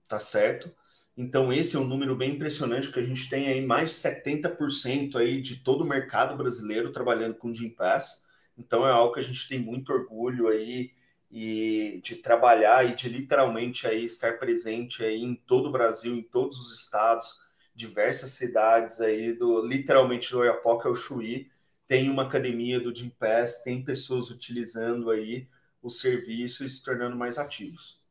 tá 0.07 0.19
certo? 0.19 0.69
Então, 1.17 1.51
esse 1.53 1.77
é 1.77 1.79
um 1.79 1.87
número 1.87 2.15
bem 2.15 2.31
impressionante, 2.31 2.91
que 2.91 2.99
a 2.99 3.05
gente 3.05 3.29
tem 3.29 3.47
aí 3.47 3.65
mais 3.65 3.89
de 3.91 3.95
70% 3.95 5.15
aí 5.15 5.41
de 5.41 5.57
todo 5.57 5.81
o 5.81 5.87
mercado 5.87 6.35
brasileiro 6.35 6.91
trabalhando 6.91 7.35
com 7.35 7.53
Gym 7.53 7.69
Pass. 7.69 8.25
Então, 8.57 8.85
é 8.85 8.91
algo 8.91 9.13
que 9.13 9.21
a 9.21 9.23
gente 9.23 9.47
tem 9.47 9.59
muito 9.59 9.93
orgulho 9.93 10.49
aí 10.49 10.91
e 11.31 12.01
de 12.03 12.15
trabalhar 12.15 12.85
e 12.85 12.95
de 12.95 13.09
literalmente 13.09 13.87
aí 13.87 14.03
estar 14.03 14.37
presente 14.39 15.03
aí 15.03 15.21
em 15.21 15.35
todo 15.35 15.67
o 15.67 15.71
Brasil, 15.71 16.15
em 16.15 16.21
todos 16.21 16.57
os 16.59 16.79
estados, 16.79 17.44
diversas 17.75 18.31
cidades 18.31 19.01
aí 19.01 19.33
do 19.33 19.65
literalmente 19.65 20.31
do 20.31 20.39
Oiapoque 20.39 20.87
ao 20.87 20.95
Chuí, 20.95 21.51
tem 21.87 22.09
uma 22.09 22.23
academia 22.23 22.79
do 22.79 22.95
Gym 22.95 23.09
Pass, 23.09 23.61
tem 23.63 23.83
pessoas 23.83 24.29
utilizando 24.29 25.11
aí 25.11 25.47
o 25.83 25.89
serviço 25.89 26.63
e 26.65 26.69
se 26.69 26.83
tornando 26.83 27.15
mais 27.15 27.37
ativos. 27.37 28.03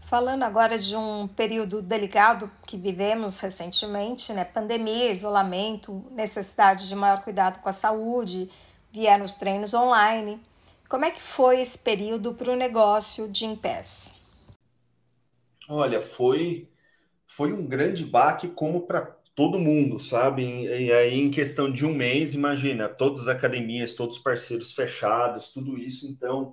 Falando 0.00 0.42
agora 0.42 0.78
de 0.78 0.96
um 0.96 1.28
período 1.28 1.82
delicado 1.82 2.50
que 2.66 2.78
vivemos 2.78 3.38
recentemente, 3.40 4.32
né? 4.32 4.42
Pandemia, 4.42 5.10
isolamento, 5.10 6.06
necessidade 6.12 6.88
de 6.88 6.94
maior 6.94 7.22
cuidado 7.22 7.60
com 7.60 7.68
a 7.68 7.72
saúde, 7.72 8.48
vieram 8.90 9.26
os 9.26 9.34
treinos 9.34 9.74
online. 9.74 10.40
Como 10.88 11.04
é 11.04 11.10
que 11.10 11.20
foi 11.20 11.60
esse 11.60 11.78
período 11.78 12.32
para 12.32 12.50
o 12.50 12.56
negócio 12.56 13.28
de 13.28 13.44
Impass? 13.44 14.14
Olha, 15.68 16.00
foi 16.00 16.66
foi 17.38 17.52
um 17.52 17.64
grande 17.64 18.04
baque 18.04 18.48
como 18.48 18.80
para 18.80 19.02
todo 19.32 19.60
mundo, 19.60 20.00
sabe? 20.00 20.42
E 20.42 20.92
aí 20.92 21.14
em 21.14 21.30
questão 21.30 21.70
de 21.70 21.86
um 21.86 21.94
mês, 21.94 22.34
imagina, 22.34 22.88
todas 22.88 23.20
as 23.20 23.28
academias, 23.28 23.94
todos 23.94 24.16
os 24.16 24.22
parceiros 24.24 24.72
fechados, 24.72 25.52
tudo 25.52 25.78
isso, 25.78 26.10
então 26.10 26.52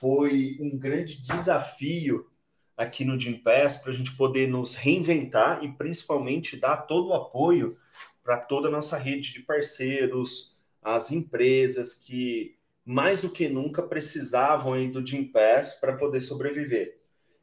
foi 0.00 0.56
um 0.62 0.78
grande 0.78 1.22
desafio 1.22 2.26
aqui 2.74 3.04
no 3.04 3.20
Gympass 3.20 3.76
para 3.76 3.92
a 3.92 3.94
gente 3.94 4.16
poder 4.16 4.48
nos 4.48 4.74
reinventar 4.74 5.62
e 5.62 5.70
principalmente 5.72 6.56
dar 6.56 6.78
todo 6.78 7.08
o 7.08 7.14
apoio 7.14 7.76
para 8.24 8.38
toda 8.38 8.68
a 8.68 8.70
nossa 8.70 8.96
rede 8.96 9.34
de 9.34 9.40
parceiros, 9.40 10.56
as 10.82 11.12
empresas 11.12 11.92
que 11.92 12.56
mais 12.82 13.20
do 13.20 13.30
que 13.30 13.46
nunca 13.46 13.82
precisavam 13.82 14.72
aí 14.72 14.88
do 14.88 15.06
Gympass 15.06 15.74
para 15.74 15.98
poder 15.98 16.22
sobreviver. 16.22 16.97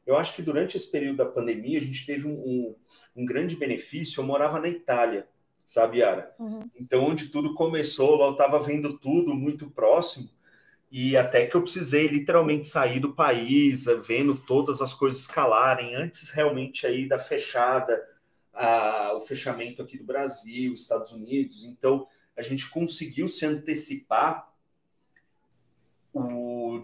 Eu 0.06 0.16
acho 0.16 0.34
que 0.34 0.42
durante 0.42 0.76
esse 0.76 0.90
período 0.90 1.16
da 1.16 1.26
pandemia 1.26 1.78
a 1.78 1.82
gente 1.82 2.06
teve 2.06 2.26
um, 2.26 2.34
um, 2.34 2.76
um 3.16 3.26
grande 3.26 3.56
benefício. 3.56 4.20
Eu 4.20 4.24
morava 4.24 4.60
na 4.60 4.68
Itália, 4.68 5.26
sabe, 5.64 5.98
Yara? 5.98 6.32
Uhum. 6.38 6.70
Então, 6.78 7.04
onde 7.04 7.26
tudo 7.26 7.54
começou, 7.54 8.16
lá 8.16 8.26
eu 8.26 8.32
estava 8.32 8.60
vendo 8.60 8.96
tudo 8.98 9.34
muito 9.34 9.68
próximo 9.70 10.30
e 10.90 11.16
até 11.16 11.46
que 11.46 11.56
eu 11.56 11.62
precisei 11.62 12.06
literalmente 12.06 12.66
sair 12.66 13.00
do 13.00 13.12
país, 13.12 13.86
vendo 14.06 14.36
todas 14.36 14.80
as 14.80 14.94
coisas 14.94 15.20
escalarem 15.20 15.94
antes 15.94 16.30
realmente 16.30 16.86
aí 16.86 17.08
da 17.08 17.18
fechada, 17.18 18.02
a, 18.52 19.12
o 19.14 19.20
fechamento 19.20 19.82
aqui 19.82 19.98
do 19.98 20.04
Brasil, 20.04 20.72
Estados 20.72 21.12
Unidos. 21.12 21.64
Então, 21.64 22.06
a 22.36 22.42
gente 22.42 22.70
conseguiu 22.70 23.26
se 23.26 23.44
antecipar 23.44 24.48
o 26.12 26.20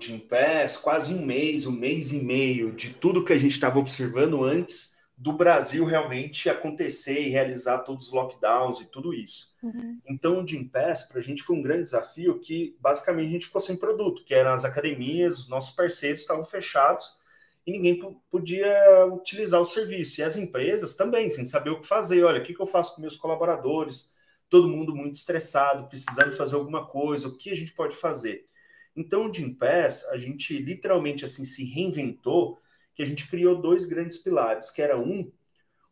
Jim 0.00 0.18
Pass 0.18 0.76
quase 0.76 1.14
um 1.14 1.24
mês, 1.24 1.66
um 1.66 1.72
mês 1.72 2.12
e 2.12 2.18
meio 2.18 2.72
de 2.72 2.90
tudo 2.90 3.24
que 3.24 3.32
a 3.32 3.38
gente 3.38 3.52
estava 3.52 3.78
observando 3.78 4.42
antes 4.44 4.92
do 5.16 5.32
Brasil 5.32 5.84
realmente 5.84 6.50
acontecer 6.50 7.22
e 7.22 7.28
realizar 7.28 7.78
todos 7.80 8.06
os 8.06 8.12
lockdowns 8.12 8.80
e 8.80 8.86
tudo 8.86 9.14
isso. 9.14 9.54
Uhum. 9.62 10.00
Então, 10.04 10.42
o 10.42 10.46
Jim 10.46 10.64
Pass 10.64 11.02
para 11.02 11.20
a 11.20 11.22
gente 11.22 11.42
foi 11.42 11.54
um 11.54 11.62
grande 11.62 11.84
desafio 11.84 12.40
que 12.40 12.76
basicamente 12.80 13.28
a 13.28 13.32
gente 13.32 13.46
ficou 13.46 13.60
sem 13.60 13.76
produto, 13.76 14.24
que 14.24 14.34
eram 14.34 14.52
as 14.52 14.64
academias, 14.64 15.38
os 15.38 15.48
nossos 15.48 15.74
parceiros 15.76 16.22
estavam 16.22 16.44
fechados 16.44 17.20
e 17.64 17.70
ninguém 17.70 18.00
podia 18.30 19.06
utilizar 19.12 19.60
o 19.60 19.64
serviço. 19.64 20.20
E 20.20 20.24
as 20.24 20.36
empresas 20.36 20.96
também, 20.96 21.30
sem 21.30 21.46
saber 21.46 21.70
o 21.70 21.80
que 21.80 21.86
fazer. 21.86 22.24
Olha, 22.24 22.40
o 22.40 22.44
que 22.44 22.60
eu 22.60 22.66
faço 22.66 22.94
com 22.94 23.00
meus 23.00 23.16
colaboradores? 23.16 24.10
Todo 24.48 24.68
mundo 24.68 24.94
muito 24.94 25.14
estressado, 25.14 25.88
precisando 25.88 26.32
fazer 26.32 26.56
alguma 26.56 26.84
coisa, 26.86 27.28
o 27.28 27.36
que 27.36 27.50
a 27.50 27.54
gente 27.54 27.72
pode 27.72 27.94
fazer? 27.94 28.46
Então, 28.94 29.26
o 29.28 29.34
Jim 29.34 29.54
Pass, 29.54 30.04
a 30.10 30.18
gente 30.18 30.58
literalmente 30.58 31.24
assim 31.24 31.44
se 31.44 31.64
reinventou, 31.64 32.60
que 32.94 33.02
a 33.02 33.06
gente 33.06 33.28
criou 33.28 33.60
dois 33.60 33.86
grandes 33.86 34.18
pilares, 34.18 34.70
que 34.70 34.82
era 34.82 34.98
um, 34.98 35.30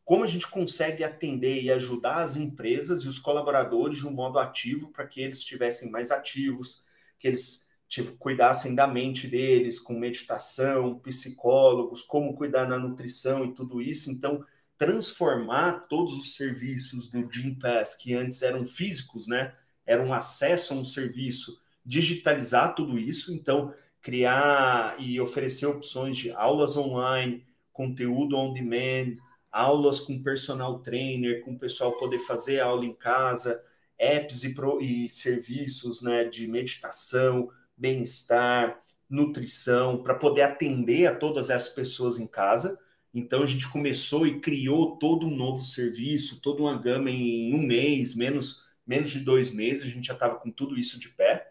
como 0.04 0.24
a 0.24 0.26
gente 0.26 0.46
consegue 0.50 1.04
atender 1.04 1.62
e 1.62 1.70
ajudar 1.70 2.22
as 2.22 2.36
empresas 2.36 3.02
e 3.02 3.08
os 3.08 3.18
colaboradores 3.18 3.98
de 3.98 4.06
um 4.06 4.10
modo 4.10 4.38
ativo 4.38 4.90
para 4.90 5.06
que 5.06 5.20
eles 5.20 5.38
estivessem 5.38 5.90
mais 5.90 6.10
ativos, 6.10 6.82
que 7.18 7.28
eles 7.28 7.66
tipo, 7.88 8.16
cuidassem 8.18 8.74
da 8.74 8.86
mente 8.86 9.26
deles 9.26 9.78
com 9.78 9.98
meditação, 9.98 10.98
psicólogos, 11.00 12.02
como 12.02 12.34
cuidar 12.36 12.66
na 12.68 12.78
nutrição 12.78 13.44
e 13.44 13.52
tudo 13.52 13.82
isso. 13.82 14.10
Então, 14.10 14.44
transformar 14.78 15.86
todos 15.88 16.14
os 16.14 16.34
serviços 16.36 17.10
do 17.10 17.28
Gym 17.30 17.56
Pass, 17.56 17.96
que 17.96 18.14
antes 18.14 18.42
eram 18.42 18.64
físicos, 18.64 19.26
né? 19.26 19.54
Era 19.84 20.02
um 20.02 20.12
acesso 20.12 20.72
a 20.72 20.76
um 20.76 20.84
serviço 20.84 21.59
digitalizar 21.84 22.74
tudo 22.74 22.98
isso, 22.98 23.32
então 23.32 23.74
criar 24.00 24.96
e 24.98 25.20
oferecer 25.20 25.66
opções 25.66 26.16
de 26.16 26.30
aulas 26.32 26.76
online, 26.76 27.44
conteúdo 27.72 28.36
on 28.36 28.52
demand, 28.52 29.14
aulas 29.50 30.00
com 30.00 30.22
personal 30.22 30.78
trainer, 30.80 31.44
com 31.44 31.52
o 31.52 31.58
pessoal 31.58 31.96
poder 31.98 32.18
fazer 32.18 32.60
aula 32.60 32.84
em 32.84 32.94
casa, 32.94 33.62
apps 33.98 34.44
e, 34.44 34.54
pro, 34.54 34.80
e 34.80 35.08
serviços 35.08 36.00
né, 36.00 36.24
de 36.24 36.46
meditação, 36.46 37.50
bem-estar, 37.76 38.80
nutrição, 39.08 40.02
para 40.02 40.14
poder 40.14 40.42
atender 40.42 41.06
a 41.06 41.14
todas 41.14 41.50
essas 41.50 41.74
pessoas 41.74 42.18
em 42.18 42.26
casa. 42.26 42.78
Então 43.12 43.42
a 43.42 43.46
gente 43.46 43.68
começou 43.68 44.26
e 44.26 44.40
criou 44.40 44.96
todo 44.96 45.26
um 45.26 45.36
novo 45.36 45.62
serviço, 45.62 46.40
toda 46.40 46.62
uma 46.62 46.78
gama 46.80 47.10
em 47.10 47.52
um 47.52 47.58
mês, 47.58 48.14
menos, 48.14 48.64
menos 48.86 49.10
de 49.10 49.20
dois 49.20 49.52
meses, 49.52 49.82
a 49.82 49.90
gente 49.90 50.06
já 50.06 50.14
estava 50.14 50.36
com 50.36 50.50
tudo 50.50 50.78
isso 50.78 50.98
de 50.98 51.08
pé. 51.08 51.49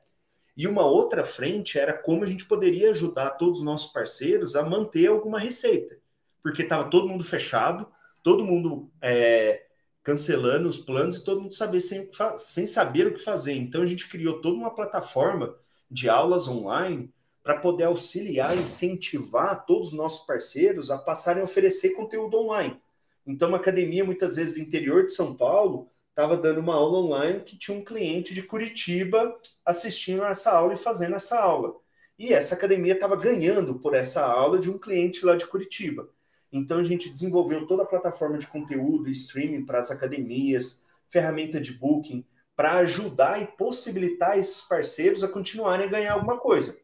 E 0.56 0.68
uma 0.68 0.86
outra 0.86 1.24
frente 1.24 1.80
era 1.80 1.94
como 1.94 2.24
a 2.24 2.28
gente 2.28 2.46
poderia 2.46 2.92
ajudar 2.92 3.32
todos 3.32 3.60
os 3.60 3.66
nossos 3.66 3.92
parceiros 3.92 4.56
a 4.56 4.64
manter 4.64 5.08
alguma 5.08 5.40
receita, 5.40 5.98
porque 6.44 6.64
estava 6.64 6.90
todo 6.90 7.08
mundo 7.08 7.24
fechado, 7.24 7.88
todo 8.24 8.44
mundo 8.44 8.90
é, 9.02 9.64
cancelando 10.04 10.68
os 10.68 10.78
planos 10.78 11.18
e 11.18 11.24
todo 11.24 11.42
mundo 11.42 11.54
saber 11.54 11.82
sem, 11.82 12.10
sem 12.38 12.68
saber 12.68 13.08
o 13.08 13.14
que 13.14 13.24
fazer. 13.24 13.54
Então 13.54 13.82
a 13.82 13.86
gente 13.86 14.10
criou 14.10 14.42
toda 14.42 14.58
uma 14.58 14.74
plataforma 14.74 15.56
de 15.90 16.10
aulas 16.10 16.48
online 16.48 17.12
para 17.44 17.58
poder 17.58 17.86
auxiliar 17.86 18.58
incentivar 18.58 19.66
todos 19.66 19.90
os 19.90 19.94
nossos 19.94 20.26
parceiros 20.26 20.92
a 20.92 20.98
passarem 20.98 21.42
a 21.42 21.46
oferecer 21.46 21.96
conteúdo 21.96 22.38
online. 22.38 22.80
Então, 23.26 23.50
uma 23.50 23.58
academia, 23.58 24.04
muitas 24.04 24.36
vezes, 24.36 24.56
do 24.56 24.60
interior 24.60 25.06
de 25.06 25.14
São 25.14 25.36
Paulo, 25.36 25.90
estava 26.10 26.36
dando 26.38 26.60
uma 26.60 26.76
aula 26.76 27.00
online 27.00 27.42
que 27.42 27.58
tinha 27.58 27.78
um 27.78 27.84
cliente 27.84 28.34
de 28.34 28.44
Curitiba 28.44 29.38
assistindo 29.66 30.24
essa 30.24 30.52
aula 30.52 30.74
e 30.74 30.78
fazendo 30.78 31.16
essa 31.16 31.40
aula. 31.40 31.76
E 32.18 32.34
essa 32.34 32.56
academia 32.56 32.94
estava 32.94 33.16
ganhando 33.16 33.80
por 33.80 33.96
essa 33.96 34.26
aula 34.26 34.60
de 34.60 34.70
um 34.70 34.78
cliente 34.78 35.26
lá 35.26 35.36
de 35.36 35.48
Curitiba. 35.48 36.10
Então 36.52 36.80
a 36.80 36.84
gente 36.84 37.10
desenvolveu 37.10 37.66
toda 37.68 37.84
a 37.84 37.86
plataforma 37.86 38.38
de 38.38 38.48
conteúdo 38.48 39.08
e 39.08 39.14
streaming 39.14 39.66
para 39.66 39.80
as 39.80 39.92
academias, 39.92 40.84
ferramenta 41.08 41.62
de 41.62 41.72
booking, 41.72 42.26
para 42.56 42.74
ajudar 42.80 43.42
e 43.42 43.48
possibilitar 43.48 44.38
esses 44.38 44.62
parceiros 44.62 45.24
a 45.24 45.28
continuarem 45.28 45.88
a 45.88 45.90
ganhar 45.90 46.14
alguma 46.14 46.38
coisa 46.38 46.78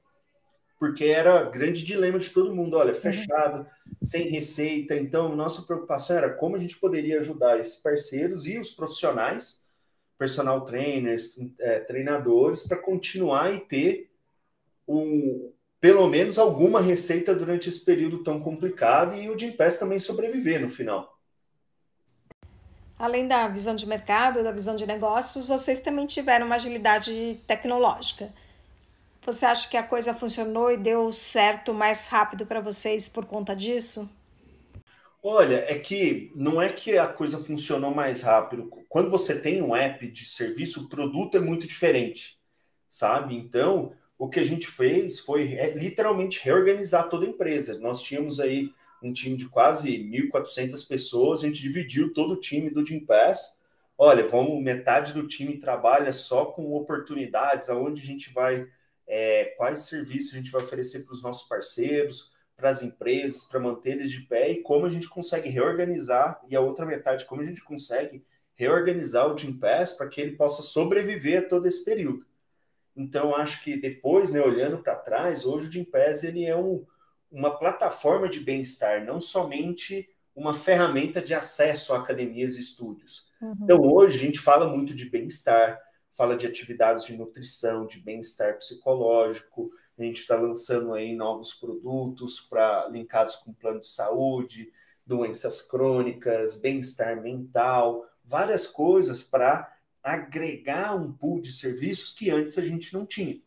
porque 0.86 1.06
era 1.06 1.44
grande 1.46 1.84
dilema 1.84 2.20
de 2.20 2.30
todo 2.30 2.56
mundo, 2.56 2.78
olha, 2.78 2.94
uhum. 2.94 3.00
fechado, 3.00 3.58
uhum. 3.58 3.66
sem 4.00 4.30
receita. 4.30 4.96
Então, 4.96 5.36
nossa 5.36 5.64
preocupação 5.64 6.16
era 6.16 6.30
como 6.30 6.56
a 6.56 6.60
gente 6.60 6.78
poderia 6.78 7.20
ajudar 7.20 7.60
esses 7.60 7.78
parceiros 7.78 8.46
e 8.46 8.60
os 8.60 8.70
profissionais, 8.70 9.66
personal 10.16 10.64
trainers, 10.64 11.40
é, 11.60 11.80
treinadores, 11.80 12.68
para 12.68 12.78
continuar 12.78 13.52
e 13.52 13.62
ter 13.62 14.12
um, 14.88 15.52
pelo 15.82 16.08
menos 16.08 16.38
alguma 16.38 16.80
receita 16.80 17.34
durante 17.34 17.68
esse 17.68 17.84
período 17.84 18.24
tão 18.24 18.40
complicado 18.40 19.16
e 19.16 19.28
o 19.28 19.38
Gimpass 19.38 19.80
também 19.80 20.00
sobreviver 20.00 20.62
no 20.62 20.70
final. 20.70 21.20
Além 23.00 23.28
da 23.28 23.48
visão 23.48 23.74
de 23.74 23.88
mercado, 23.88 24.44
da 24.44 24.52
visão 24.52 24.76
de 24.76 24.86
negócios, 24.86 25.48
vocês 25.48 25.80
também 25.80 26.06
tiveram 26.06 26.46
uma 26.46 26.56
agilidade 26.56 27.42
tecnológica. 27.48 28.32
Você 29.26 29.46
acha 29.46 29.68
que 29.68 29.76
a 29.76 29.82
coisa 29.82 30.14
funcionou 30.14 30.72
e 30.72 30.78
deu 30.78 31.12
certo 31.12 31.74
mais 31.74 32.08
rápido 32.08 32.46
para 32.46 32.62
vocês 32.62 33.10
por 33.10 33.26
conta 33.26 33.56
disso? 33.56 34.08
Olha, 35.24 35.66
é 35.68 35.80
que 35.80 36.32
não 36.36 36.62
é 36.62 36.72
que 36.72 36.96
a 37.00 37.08
coisa 37.08 37.40
funcionou 37.40 37.92
mais 37.92 38.22
rápido. 38.22 38.70
Quando 38.88 39.10
você 39.10 39.40
tem 39.40 39.64
um 39.64 39.76
app 39.76 40.08
de 40.08 40.28
serviço, 40.28 40.84
o 40.84 40.90
produto 40.90 41.36
é 41.36 41.40
muito 41.40 41.66
diferente, 41.66 42.40
sabe? 42.88 43.36
Então, 43.36 43.94
o 44.16 44.30
que 44.30 44.40
a 44.40 44.46
gente 44.46 44.68
fez 44.68 45.20
foi 45.20 45.54
é, 45.54 45.74
literalmente 45.74 46.40
reorganizar 46.44 47.10
toda 47.10 47.26
a 47.26 47.30
empresa. 47.30 47.80
Nós 47.80 48.04
tínhamos 48.04 48.40
aí 48.40 48.72
um 49.02 49.12
time 49.12 49.36
de 49.36 49.50
quase 49.50 49.98
1.400 49.98 50.88
pessoas, 50.88 51.44
a 51.44 51.48
gente 51.48 51.64
dividiu 51.64 52.14
todo 52.14 52.34
o 52.34 52.40
time 52.40 52.70
do 52.70 52.86
Gym 52.86 53.00
Pass. 53.00 53.60
Olha, 53.98 54.28
vamos, 54.28 54.62
metade 54.64 55.12
do 55.12 55.28
time 55.28 55.58
trabalha 55.58 56.14
só 56.14 56.46
com 56.46 56.76
oportunidades, 56.76 57.72
aonde 57.72 58.04
a 58.04 58.06
gente 58.06 58.32
vai, 58.32 58.68
é, 59.08 59.54
quais 59.58 59.80
serviços 59.82 60.34
a 60.34 60.38
gente 60.38 60.52
vai 60.52 60.62
oferecer 60.62 61.06
para 61.06 61.14
os 61.14 61.22
nossos 61.22 61.48
parceiros, 61.48 62.34
para 62.56 62.70
as 62.70 62.82
empresas, 62.82 63.44
para 63.44 63.60
manter 63.60 63.92
eles 63.92 64.12
de 64.12 64.22
pé 64.22 64.52
e 64.52 64.62
como 64.62 64.86
a 64.86 64.90
gente 64.90 65.10
consegue 65.10 65.50
reorganizar, 65.50 66.42
e 66.48 66.56
a 66.56 66.62
outra 66.62 66.86
metade, 66.86 67.26
como 67.26 67.42
a 67.42 67.46
gente 67.46 67.64
consegue 67.64 68.24
reorganizar 68.56 69.30
o 69.30 69.38
Gym 69.38 69.58
Pass 69.60 69.94
para 69.94 70.08
que 70.08 70.22
ele 70.22 70.38
possa 70.38 70.64
sobreviver 70.64 71.40
a 71.40 71.48
todo 71.48 71.68
esse 71.68 71.84
período. 71.84 72.26
Então, 72.96 73.36
acho 73.36 73.62
que 73.62 73.76
depois, 73.76 74.32
né, 74.32 74.42
olhando 74.42 74.78
para 74.78 74.96
trás, 74.96 75.46
hoje 75.46 75.68
o 75.68 75.72
Gym 75.72 75.84
Pass 75.84 76.24
ele 76.24 76.46
é 76.46 76.56
um, 76.56 76.86
uma 77.30 77.58
plataforma 77.58 78.30
de 78.30 78.40
bem-estar, 78.40 79.04
não 79.04 79.20
somente 79.20 80.10
uma 80.34 80.54
ferramenta 80.54 81.22
de 81.22 81.34
acesso 81.34 81.94
a 81.94 81.98
academias 81.98 82.56
e 82.56 82.62
estúdios. 82.62 83.28
Uhum. 83.42 83.56
Então, 83.62 83.82
hoje 83.82 84.18
a 84.18 84.20
gente 84.20 84.40
fala 84.40 84.70
muito 84.70 84.94
de 84.94 85.10
bem-estar, 85.10 85.82
fala 86.16 86.38
de 86.38 86.48
atividades 86.48 87.04
de 87.04 87.16
nutrição, 87.16 87.86
de 87.86 88.00
bem-estar 88.00 88.58
psicológico. 88.58 89.70
A 90.00 90.04
gente 90.04 90.22
está 90.22 90.36
lançando 90.36 90.94
aí 90.94 91.14
novos 91.16 91.54
produtos 91.54 92.40
para 92.40 92.88
linkados 92.88 93.36
com 93.36 93.54
plano 93.54 93.82
de 93.82 93.88
saúde, 93.88 94.72
doenças 95.06 95.62
crônicas, 95.62 96.60
bem-estar 96.60 97.22
mental, 97.22 98.10
várias 98.24 98.66
coisas 98.66 99.22
para 99.22 99.74
agregar 100.02 100.96
um 100.96 101.12
pool 101.12 101.42
de 101.42 101.52
serviços 101.52 102.14
que 102.14 102.30
antes 102.30 102.58
a 102.58 102.62
gente 102.62 102.94
não 102.94 103.06
tinha. 103.06 103.40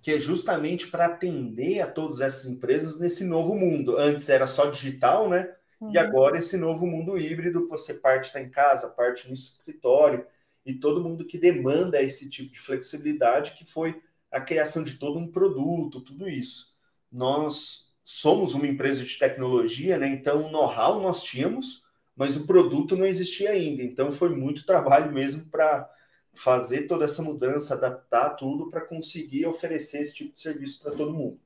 Que 0.00 0.12
é 0.12 0.18
justamente 0.18 0.86
para 0.86 1.06
atender 1.06 1.80
a 1.80 1.86
todas 1.90 2.20
essas 2.20 2.46
empresas 2.46 3.00
nesse 3.00 3.24
novo 3.24 3.56
mundo. 3.56 3.96
Antes 3.98 4.28
era 4.28 4.46
só 4.46 4.70
digital, 4.70 5.28
né? 5.28 5.52
Uhum. 5.80 5.90
E 5.90 5.98
agora 5.98 6.38
esse 6.38 6.56
novo 6.56 6.86
mundo 6.86 7.18
híbrido, 7.18 7.66
você 7.68 7.94
parte 7.94 8.26
está 8.26 8.40
em 8.40 8.48
casa, 8.48 8.88
parte 8.88 9.26
no 9.28 9.34
escritório, 9.34 10.24
e 10.66 10.74
todo 10.74 11.02
mundo 11.02 11.24
que 11.24 11.38
demanda 11.38 12.02
esse 12.02 12.28
tipo 12.28 12.52
de 12.52 12.60
flexibilidade, 12.60 13.52
que 13.52 13.64
foi 13.64 14.02
a 14.30 14.40
criação 14.40 14.82
de 14.82 14.94
todo 14.94 15.18
um 15.18 15.30
produto, 15.30 16.00
tudo 16.00 16.28
isso. 16.28 16.74
Nós 17.10 17.94
somos 18.04 18.52
uma 18.52 18.66
empresa 18.66 19.04
de 19.04 19.18
tecnologia, 19.18 19.96
né? 19.96 20.08
Então, 20.08 20.50
know-how 20.50 21.00
nós 21.00 21.22
tínhamos, 21.22 21.86
mas 22.16 22.36
o 22.36 22.46
produto 22.46 22.96
não 22.96 23.06
existia 23.06 23.50
ainda. 23.50 23.82
Então 23.82 24.10
foi 24.10 24.30
muito 24.30 24.66
trabalho 24.66 25.12
mesmo 25.12 25.50
para 25.50 25.88
fazer 26.32 26.82
toda 26.82 27.04
essa 27.04 27.22
mudança, 27.22 27.74
adaptar 27.74 28.30
tudo 28.30 28.70
para 28.70 28.80
conseguir 28.80 29.46
oferecer 29.46 30.00
esse 30.00 30.14
tipo 30.14 30.34
de 30.34 30.40
serviço 30.40 30.82
para 30.82 30.92
todo 30.92 31.14
mundo. 31.14 31.38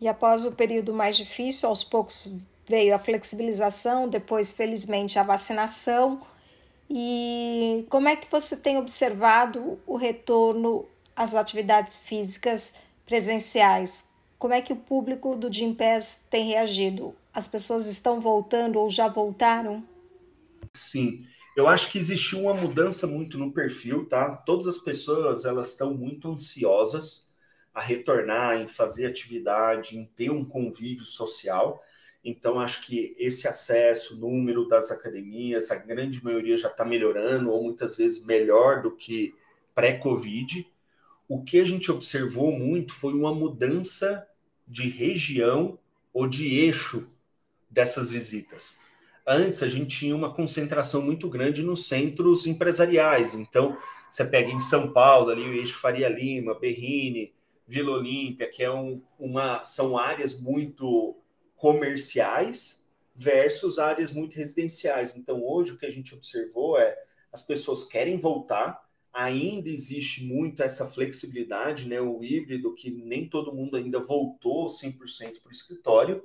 E 0.00 0.08
após 0.08 0.44
o 0.44 0.56
período 0.56 0.92
mais 0.92 1.16
difícil, 1.16 1.68
aos 1.68 1.82
poucos 1.82 2.32
veio 2.66 2.94
a 2.94 2.98
flexibilização, 2.98 4.08
depois, 4.08 4.52
felizmente, 4.52 5.18
a 5.18 5.22
vacinação. 5.22 6.20
E 6.88 7.86
como 7.90 8.08
é 8.08 8.16
que 8.16 8.30
você 8.30 8.56
tem 8.56 8.76
observado 8.78 9.78
o 9.86 9.96
retorno 9.96 10.86
às 11.16 11.34
atividades 11.34 11.98
físicas 11.98 12.74
presenciais? 13.06 14.06
Como 14.38 14.54
é 14.54 14.60
que 14.60 14.72
o 14.72 14.76
público 14.76 15.34
do 15.36 15.52
Gympass 15.52 16.26
tem 16.30 16.48
reagido? 16.48 17.14
As 17.32 17.48
pessoas 17.48 17.86
estão 17.86 18.20
voltando 18.20 18.78
ou 18.78 18.88
já 18.90 19.08
voltaram? 19.08 19.82
Sim, 20.74 21.24
eu 21.56 21.68
acho 21.68 21.90
que 21.90 21.98
existiu 21.98 22.40
uma 22.40 22.54
mudança 22.54 23.06
muito 23.06 23.38
no 23.38 23.52
perfil, 23.52 24.08
tá? 24.08 24.36
Todas 24.36 24.66
as 24.66 24.78
pessoas 24.78 25.44
elas 25.44 25.70
estão 25.70 25.94
muito 25.94 26.28
ansiosas 26.30 27.30
a 27.72 27.80
retornar, 27.80 28.56
em 28.60 28.68
fazer 28.68 29.06
atividade, 29.06 29.96
em 29.98 30.04
ter 30.06 30.30
um 30.30 30.44
convívio 30.44 31.04
social. 31.04 31.82
Então, 32.24 32.58
acho 32.58 32.86
que 32.86 33.14
esse 33.18 33.46
acesso, 33.46 34.16
número 34.16 34.66
das 34.66 34.90
academias, 34.90 35.70
a 35.70 35.76
grande 35.76 36.24
maioria 36.24 36.56
já 36.56 36.68
está 36.68 36.84
melhorando, 36.84 37.50
ou 37.50 37.62
muitas 37.62 37.98
vezes 37.98 38.24
melhor 38.24 38.80
do 38.80 38.90
que 38.90 39.34
pré-Covid. 39.74 40.66
O 41.28 41.42
que 41.42 41.60
a 41.60 41.64
gente 41.66 41.92
observou 41.92 42.50
muito 42.50 42.94
foi 42.94 43.12
uma 43.12 43.34
mudança 43.34 44.26
de 44.66 44.88
região 44.88 45.78
ou 46.14 46.26
de 46.26 46.60
eixo 46.60 47.06
dessas 47.68 48.08
visitas. 48.08 48.80
Antes 49.26 49.62
a 49.62 49.68
gente 49.68 49.98
tinha 49.98 50.16
uma 50.16 50.32
concentração 50.32 51.02
muito 51.02 51.28
grande 51.28 51.62
nos 51.62 51.88
centros 51.88 52.46
empresariais. 52.46 53.34
Então, 53.34 53.76
você 54.08 54.24
pega 54.24 54.50
em 54.50 54.60
São 54.60 54.92
Paulo, 54.92 55.30
ali 55.30 55.42
o 55.42 55.52
eixo 55.52 55.78
Faria 55.78 56.08
Lima, 56.08 56.58
Berrine, 56.58 57.34
Vila 57.66 57.92
Olímpia, 57.92 58.48
que 58.48 58.62
é 58.62 58.70
um, 58.70 59.02
uma, 59.18 59.62
são 59.64 59.98
áreas 59.98 60.40
muito 60.40 61.16
comerciais 61.64 62.84
versus 63.16 63.78
áreas 63.78 64.12
muito 64.12 64.34
residenciais. 64.36 65.16
Então, 65.16 65.42
hoje 65.42 65.72
o 65.72 65.78
que 65.78 65.86
a 65.86 65.90
gente 65.90 66.14
observou 66.14 66.78
é 66.78 66.94
as 67.32 67.40
pessoas 67.40 67.84
querem 67.84 68.18
voltar, 68.20 68.86
ainda 69.10 69.70
existe 69.70 70.22
muito 70.22 70.62
essa 70.62 70.86
flexibilidade, 70.86 71.88
né, 71.88 71.98
o 72.02 72.22
híbrido, 72.22 72.74
que 72.74 72.90
nem 72.90 73.26
todo 73.26 73.54
mundo 73.54 73.78
ainda 73.78 73.98
voltou 73.98 74.68
100% 74.68 75.40
para 75.40 75.48
o 75.48 75.52
escritório, 75.52 76.22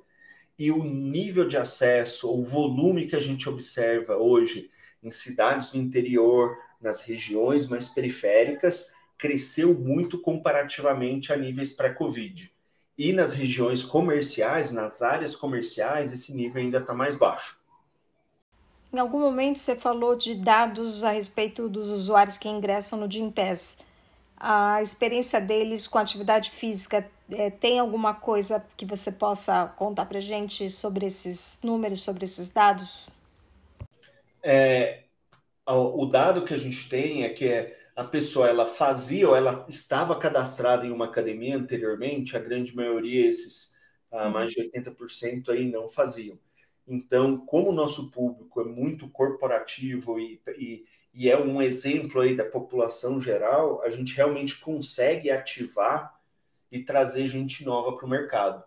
e 0.58 0.72
o 0.72 0.84
nível 0.84 1.48
de 1.48 1.56
acesso, 1.56 2.30
o 2.30 2.44
volume 2.44 3.08
que 3.08 3.16
a 3.16 3.22
gente 3.22 3.48
observa 3.48 4.18
hoje 4.18 4.70
em 5.02 5.10
cidades 5.10 5.72
do 5.72 5.78
interior, 5.78 6.58
nas 6.82 7.00
regiões 7.00 7.66
mais 7.66 7.88
periféricas, 7.88 8.94
cresceu 9.18 9.74
muito 9.74 10.20
comparativamente 10.20 11.32
a 11.32 11.38
níveis 11.38 11.72
pré-Covid. 11.72 12.52
E 13.00 13.14
nas 13.14 13.34
regiões 13.34 13.82
comerciais, 13.82 14.74
nas 14.74 15.02
áreas 15.02 15.34
comerciais, 15.34 16.12
esse 16.12 16.36
nível 16.36 16.62
ainda 16.62 16.80
está 16.80 16.94
mais 16.94 17.16
baixo. 17.16 17.58
Em 18.92 19.00
algum 19.00 19.22
momento 19.22 19.58
você 19.58 19.74
falou 19.74 20.18
de 20.18 20.36
dados 20.36 21.06
a 21.06 21.12
respeito 21.12 21.70
dos 21.70 21.88
usuários 21.88 22.36
que 22.38 22.50
ingressam 22.50 23.00
no 23.00 23.10
Gympass. 23.10 23.78
A 24.36 24.82
experiência 24.82 25.40
deles 25.40 25.88
com 25.88 25.98
atividade 25.98 26.52
física 26.52 27.10
é, 27.32 27.50
tem 27.50 27.80
alguma 27.80 28.14
coisa 28.14 28.68
que 28.76 28.86
você 28.86 29.14
possa 29.14 29.74
contar 29.78 30.06
para 30.06 30.20
gente 30.20 30.70
sobre 30.70 31.06
esses 31.06 31.58
números, 31.64 32.02
sobre 32.02 32.26
esses 32.26 32.50
dados? 32.50 33.12
É, 34.44 35.04
o 35.66 36.06
dado 36.06 36.44
que 36.44 36.54
a 36.54 36.58
gente 36.58 36.90
tem 36.90 37.24
é 37.24 37.30
que 37.30 37.79
a 38.00 38.06
pessoa 38.06 38.48
ela 38.48 38.66
fazia 38.66 39.28
ou 39.28 39.36
ela 39.36 39.66
estava 39.68 40.18
cadastrada 40.18 40.86
em 40.86 40.90
uma 40.90 41.04
academia 41.04 41.58
anteriormente, 41.58 42.38
a 42.38 42.40
grande 42.40 42.74
maioria, 42.74 43.28
esses 43.28 43.76
uhum. 44.10 44.30
mais 44.30 44.52
de 44.52 44.62
80% 44.72 45.50
aí 45.50 45.70
não 45.70 45.86
faziam. 45.86 46.40
Então, 46.88 47.38
como 47.46 47.72
o 47.72 47.74
nosso 47.74 48.10
público 48.10 48.62
é 48.62 48.64
muito 48.64 49.10
corporativo 49.10 50.18
e, 50.18 50.42
e, 50.58 50.86
e 51.14 51.30
é 51.30 51.38
um 51.38 51.62
exemplo 51.62 52.22
aí 52.22 52.38
da 52.38 52.46
população 52.46 53.20
geral, 53.20 53.82
a 53.84 53.90
gente 53.90 54.16
realmente 54.16 54.58
consegue 54.62 55.30
ativar 55.30 56.18
e 56.72 56.82
trazer 56.82 57.28
gente 57.28 57.66
nova 57.66 57.98
para 57.98 58.06
o 58.06 58.10
mercado. 58.10 58.64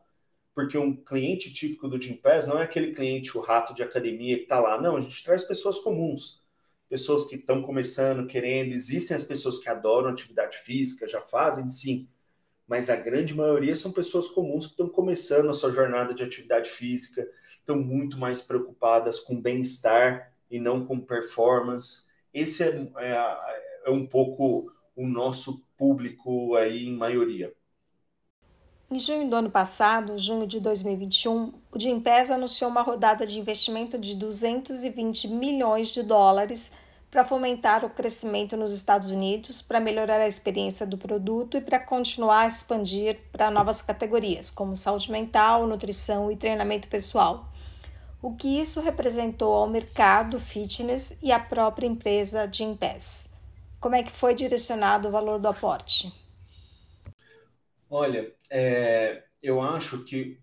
Porque 0.54 0.76
um 0.76 0.94
cliente 0.94 1.50
típico 1.50 1.88
do 1.88 2.00
Gympass 2.00 2.46
não 2.46 2.60
é 2.60 2.64
aquele 2.64 2.92
cliente, 2.92 3.38
o 3.38 3.40
rato 3.40 3.72
de 3.72 3.82
academia 3.82 4.36
que 4.36 4.42
está 4.42 4.60
lá. 4.60 4.78
Não, 4.78 4.94
a 4.94 5.00
gente 5.00 5.24
traz 5.24 5.42
pessoas 5.44 5.78
comuns. 5.78 6.41
Pessoas 6.92 7.24
que 7.24 7.36
estão 7.36 7.62
começando, 7.62 8.26
querendo. 8.26 8.74
Existem 8.74 9.14
as 9.14 9.24
pessoas 9.24 9.58
que 9.58 9.66
adoram 9.66 10.10
atividade 10.10 10.58
física, 10.58 11.08
já 11.08 11.22
fazem, 11.22 11.66
sim. 11.66 12.06
Mas 12.68 12.90
a 12.90 12.96
grande 12.96 13.34
maioria 13.34 13.74
são 13.74 13.90
pessoas 13.90 14.28
comuns 14.28 14.66
que 14.66 14.72
estão 14.72 14.90
começando 14.90 15.48
a 15.48 15.54
sua 15.54 15.72
jornada 15.72 16.12
de 16.12 16.22
atividade 16.22 16.68
física, 16.68 17.26
estão 17.58 17.78
muito 17.78 18.18
mais 18.18 18.42
preocupadas 18.42 19.18
com 19.18 19.40
bem-estar 19.40 20.34
e 20.50 20.60
não 20.60 20.84
com 20.84 21.00
performance. 21.00 22.08
Esse 22.34 22.62
é, 22.62 22.86
é, 22.98 23.82
é 23.86 23.90
um 23.90 24.06
pouco 24.06 24.70
o 24.94 25.08
nosso 25.08 25.64
público 25.78 26.54
aí 26.56 26.88
em 26.88 26.94
maioria. 26.94 27.54
Em 28.90 29.00
junho 29.00 29.30
do 29.30 29.36
ano 29.36 29.50
passado, 29.50 30.18
junho 30.18 30.46
de 30.46 30.60
2021, 30.60 31.54
o 31.72 31.80
Gimpass 31.80 32.30
anunciou 32.30 32.70
uma 32.70 32.82
rodada 32.82 33.26
de 33.26 33.38
investimento 33.38 33.98
de 33.98 34.14
220 34.14 35.28
milhões 35.28 35.94
de 35.94 36.02
dólares 36.02 36.70
para 37.12 37.26
fomentar 37.26 37.84
o 37.84 37.90
crescimento 37.90 38.56
nos 38.56 38.72
Estados 38.72 39.10
Unidos, 39.10 39.60
para 39.60 39.78
melhorar 39.78 40.18
a 40.18 40.26
experiência 40.26 40.86
do 40.86 40.96
produto 40.96 41.58
e 41.58 41.60
para 41.60 41.78
continuar 41.78 42.40
a 42.40 42.46
expandir 42.46 43.18
para 43.30 43.50
novas 43.50 43.82
categorias, 43.82 44.50
como 44.50 44.74
saúde 44.74 45.12
mental, 45.12 45.66
nutrição 45.66 46.32
e 46.32 46.36
treinamento 46.36 46.88
pessoal. 46.88 47.52
O 48.22 48.34
que 48.34 48.58
isso 48.58 48.80
representou 48.80 49.52
ao 49.52 49.68
mercado 49.68 50.40
fitness 50.40 51.14
e 51.22 51.30
à 51.30 51.38
própria 51.38 51.86
empresa 51.86 52.50
Gympass? 52.50 53.28
Como 53.78 53.94
é 53.94 54.02
que 54.02 54.10
foi 54.10 54.34
direcionado 54.34 55.08
o 55.08 55.12
valor 55.12 55.38
do 55.38 55.48
aporte? 55.48 56.10
Olha, 57.90 58.32
é, 58.48 59.22
eu 59.42 59.60
acho 59.60 60.02
que 60.04 60.38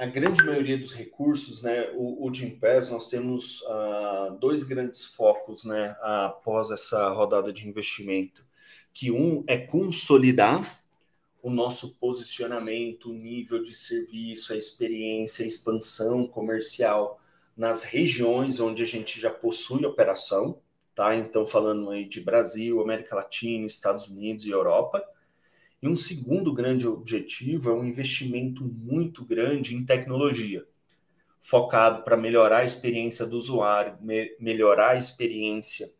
a 0.00 0.06
grande 0.06 0.42
maioria 0.42 0.78
dos 0.78 0.94
recursos, 0.94 1.60
né, 1.60 1.90
o, 1.94 2.26
o 2.26 2.32
Gympass, 2.32 2.88
nós 2.88 3.06
temos 3.06 3.60
uh, 3.60 4.34
dois 4.40 4.62
grandes 4.62 5.04
focos, 5.04 5.62
né, 5.62 5.94
após 6.00 6.70
essa 6.70 7.10
rodada 7.10 7.52
de 7.52 7.68
investimento, 7.68 8.42
que 8.94 9.10
um 9.10 9.44
é 9.46 9.58
consolidar 9.58 10.82
o 11.42 11.50
nosso 11.50 11.98
posicionamento, 11.98 13.10
o 13.10 13.12
nível 13.12 13.62
de 13.62 13.74
serviço, 13.74 14.54
a 14.54 14.56
experiência, 14.56 15.44
a 15.44 15.48
expansão 15.48 16.26
comercial 16.26 17.20
nas 17.54 17.84
regiões 17.84 18.58
onde 18.58 18.82
a 18.82 18.86
gente 18.86 19.20
já 19.20 19.30
possui 19.30 19.84
operação, 19.84 20.62
tá? 20.94 21.14
Então, 21.14 21.46
falando 21.46 21.90
aí 21.90 22.06
de 22.06 22.22
Brasil, 22.22 22.80
América 22.80 23.16
Latina, 23.16 23.66
Estados 23.66 24.08
Unidos 24.08 24.46
e 24.46 24.50
Europa. 24.50 25.04
E 25.82 25.88
um 25.88 25.96
segundo 25.96 26.52
grande 26.52 26.86
objetivo 26.86 27.70
é 27.70 27.74
um 27.74 27.84
investimento 27.84 28.62
muito 28.64 29.24
grande 29.24 29.74
em 29.74 29.84
tecnologia, 29.84 30.66
focado 31.40 32.02
para 32.02 32.16
melhorar 32.16 32.58
a 32.58 32.64
experiência 32.64 33.24
do 33.24 33.36
usuário, 33.36 33.96
me 34.00 34.36
melhorar 34.38 34.90
a 34.90 34.98
experiência 34.98 35.90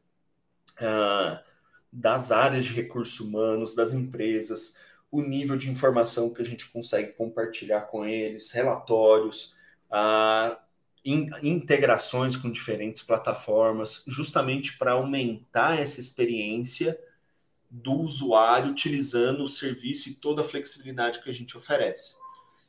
uh, 0.76 1.42
das 1.90 2.30
áreas 2.30 2.66
de 2.66 2.72
recursos 2.72 3.18
humanos, 3.20 3.74
das 3.74 3.94
empresas, 3.94 4.76
o 5.10 5.22
nível 5.22 5.56
de 5.56 5.70
informação 5.70 6.32
que 6.32 6.42
a 6.42 6.44
gente 6.44 6.68
consegue 6.68 7.12
compartilhar 7.14 7.82
com 7.82 8.04
eles, 8.04 8.52
relatórios, 8.52 9.56
uh, 9.90 10.56
in, 11.04 11.30
integrações 11.42 12.36
com 12.36 12.50
diferentes 12.50 13.00
plataformas, 13.00 14.04
justamente 14.06 14.76
para 14.76 14.92
aumentar 14.92 15.80
essa 15.80 15.98
experiência 15.98 16.98
do 17.70 17.92
usuário 17.92 18.70
utilizando 18.70 19.44
o 19.44 19.48
serviço 19.48 20.09
e 20.09 20.14
toda 20.14 20.42
a 20.42 20.44
flexibilidade 20.44 21.22
que 21.22 21.30
a 21.30 21.33
gente 21.33 21.56
oferece. 21.56 22.16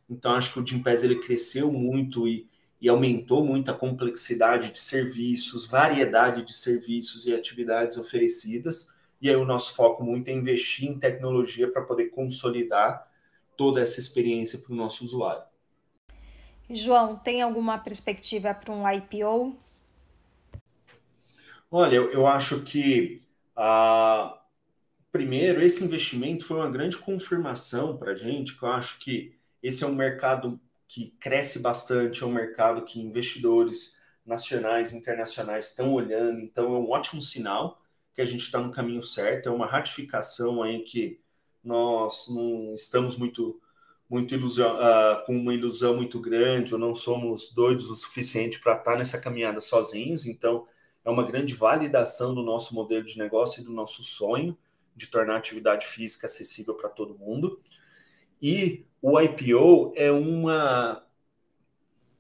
Então, 0.07 0.33
acho 0.33 0.53
que 0.53 0.59
o 0.59 0.67
Gimpass 0.67 1.03
ele 1.03 1.19
cresceu 1.19 1.71
muito 1.71 2.27
e, 2.27 2.47
e 2.79 2.87
aumentou 2.87 3.43
muito 3.43 3.71
a 3.71 3.73
complexidade 3.73 4.71
de 4.71 4.79
serviços, 4.79 5.65
variedade 5.65 6.43
de 6.43 6.53
serviços 6.53 7.25
e 7.25 7.33
atividades 7.33 7.97
oferecidas. 7.97 8.93
E 9.21 9.29
aí 9.29 9.35
o 9.35 9.45
nosso 9.45 9.73
foco 9.73 10.03
muito 10.03 10.27
é 10.27 10.33
investir 10.33 10.89
em 10.89 10.99
tecnologia 10.99 11.71
para 11.71 11.81
poder 11.81 12.09
consolidar 12.09 13.09
toda 13.55 13.81
essa 13.81 13.99
experiência 13.99 14.59
para 14.59 14.73
o 14.73 14.75
nosso 14.75 15.03
usuário. 15.03 15.43
João, 16.69 17.15
tem 17.15 17.41
alguma 17.41 17.77
perspectiva 17.77 18.53
para 18.53 18.73
um 18.73 18.89
IPO? 18.89 19.57
Olha, 21.69 21.95
eu, 21.95 22.11
eu 22.11 22.27
acho 22.27 22.63
que 22.63 23.21
a 23.55 24.40
primeiro, 25.11 25.61
esse 25.61 25.83
investimento 25.83 26.45
foi 26.45 26.57
uma 26.57 26.69
grande 26.69 26.97
confirmação 26.97 27.97
para 27.97 28.13
a 28.13 28.15
gente, 28.15 28.57
que 28.57 28.63
eu 28.63 28.69
acho 28.69 28.99
que 28.99 29.35
esse 29.61 29.83
é 29.83 29.87
um 29.87 29.95
mercado 29.95 30.59
que 30.87 31.11
cresce 31.19 31.59
bastante, 31.59 32.23
é 32.23 32.25
um 32.25 32.31
mercado 32.31 32.83
que 32.83 32.99
investidores 32.99 34.01
nacionais 34.25 34.91
e 34.91 34.97
internacionais 34.97 35.69
estão 35.69 35.93
olhando, 35.93 36.39
então 36.39 36.75
é 36.75 36.79
um 36.79 36.89
ótimo 36.89 37.21
sinal 37.21 37.81
que 38.13 38.21
a 38.21 38.25
gente 38.25 38.41
está 38.41 38.59
no 38.59 38.71
caminho 38.71 39.03
certo, 39.03 39.47
é 39.49 39.51
uma 39.51 39.65
ratificação 39.65 40.61
aí 40.61 40.81
que 40.81 41.19
nós 41.63 42.27
não 42.29 42.73
estamos 42.73 43.17
muito 43.17 43.59
muito 44.09 44.33
ilusão, 44.33 44.75
uh, 44.75 45.25
com 45.25 45.33
uma 45.33 45.53
ilusão 45.53 45.95
muito 45.95 46.19
grande, 46.19 46.73
ou 46.73 46.79
não 46.79 46.93
somos 46.93 47.53
doidos 47.53 47.89
o 47.89 47.95
suficiente 47.95 48.59
para 48.59 48.73
estar 48.73 48.91
tá 48.91 48.97
nessa 48.97 49.17
caminhada 49.21 49.61
sozinhos, 49.61 50.25
então 50.25 50.67
é 51.05 51.09
uma 51.09 51.23
grande 51.23 51.55
validação 51.55 52.35
do 52.35 52.43
nosso 52.43 52.75
modelo 52.75 53.05
de 53.05 53.17
negócio 53.17 53.61
e 53.61 53.63
do 53.63 53.71
nosso 53.71 54.03
sonho 54.03 54.57
de 55.01 55.07
tornar 55.07 55.35
a 55.35 55.37
atividade 55.37 55.87
física 55.87 56.27
acessível 56.27 56.75
para 56.75 56.89
todo 56.89 57.17
mundo. 57.17 57.59
E 58.41 58.85
o 59.01 59.19
IPO 59.19 59.93
é 59.95 60.11
uma 60.11 61.03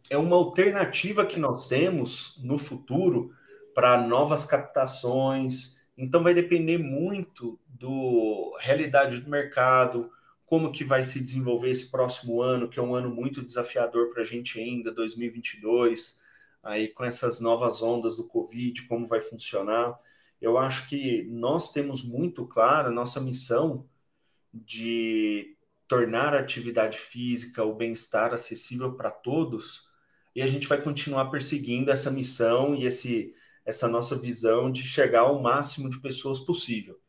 é 0.09 0.17
uma 0.17 0.35
alternativa 0.35 1.25
que 1.25 1.39
nós 1.39 1.69
temos 1.69 2.37
no 2.43 2.57
futuro 2.57 3.33
para 3.73 4.05
novas 4.05 4.45
captações. 4.45 5.77
Então 5.97 6.21
vai 6.21 6.33
depender 6.33 6.77
muito 6.77 7.57
do 7.67 8.57
realidade 8.59 9.21
do 9.21 9.29
mercado, 9.29 10.11
como 10.45 10.71
que 10.71 10.83
vai 10.83 11.03
se 11.03 11.21
desenvolver 11.21 11.69
esse 11.69 11.89
próximo 11.89 12.41
ano, 12.41 12.67
que 12.67 12.77
é 12.77 12.83
um 12.83 12.93
ano 12.93 13.09
muito 13.09 13.41
desafiador 13.41 14.09
para 14.09 14.23
a 14.23 14.25
gente 14.25 14.59
ainda, 14.59 14.91
2022, 14.91 16.19
aí 16.61 16.89
com 16.89 17.05
essas 17.05 17.39
novas 17.39 17.81
ondas 17.81 18.17
do 18.17 18.27
Covid, 18.27 18.81
como 18.87 19.07
vai 19.07 19.21
funcionar 19.21 19.97
eu 20.41 20.57
acho 20.57 20.89
que 20.89 21.23
nós 21.29 21.71
temos 21.71 22.03
muito 22.03 22.45
claro 22.47 22.89
a 22.89 22.91
nossa 22.91 23.21
missão 23.21 23.87
de 24.53 25.55
tornar 25.87 26.33
a 26.33 26.39
atividade 26.39 26.97
física, 26.97 27.63
o 27.63 27.75
bem-estar 27.75 28.33
acessível 28.33 28.93
para 28.93 29.11
todos, 29.11 29.87
e 30.35 30.41
a 30.41 30.47
gente 30.47 30.67
vai 30.67 30.81
continuar 30.81 31.25
perseguindo 31.29 31.91
essa 31.91 32.09
missão 32.09 32.73
e 32.73 32.85
esse, 32.85 33.35
essa 33.65 33.87
nossa 33.87 34.17
visão 34.17 34.71
de 34.71 34.83
chegar 34.83 35.21
ao 35.21 35.41
máximo 35.41 35.89
de 35.89 35.99
pessoas 35.99 36.39
possível. 36.39 36.99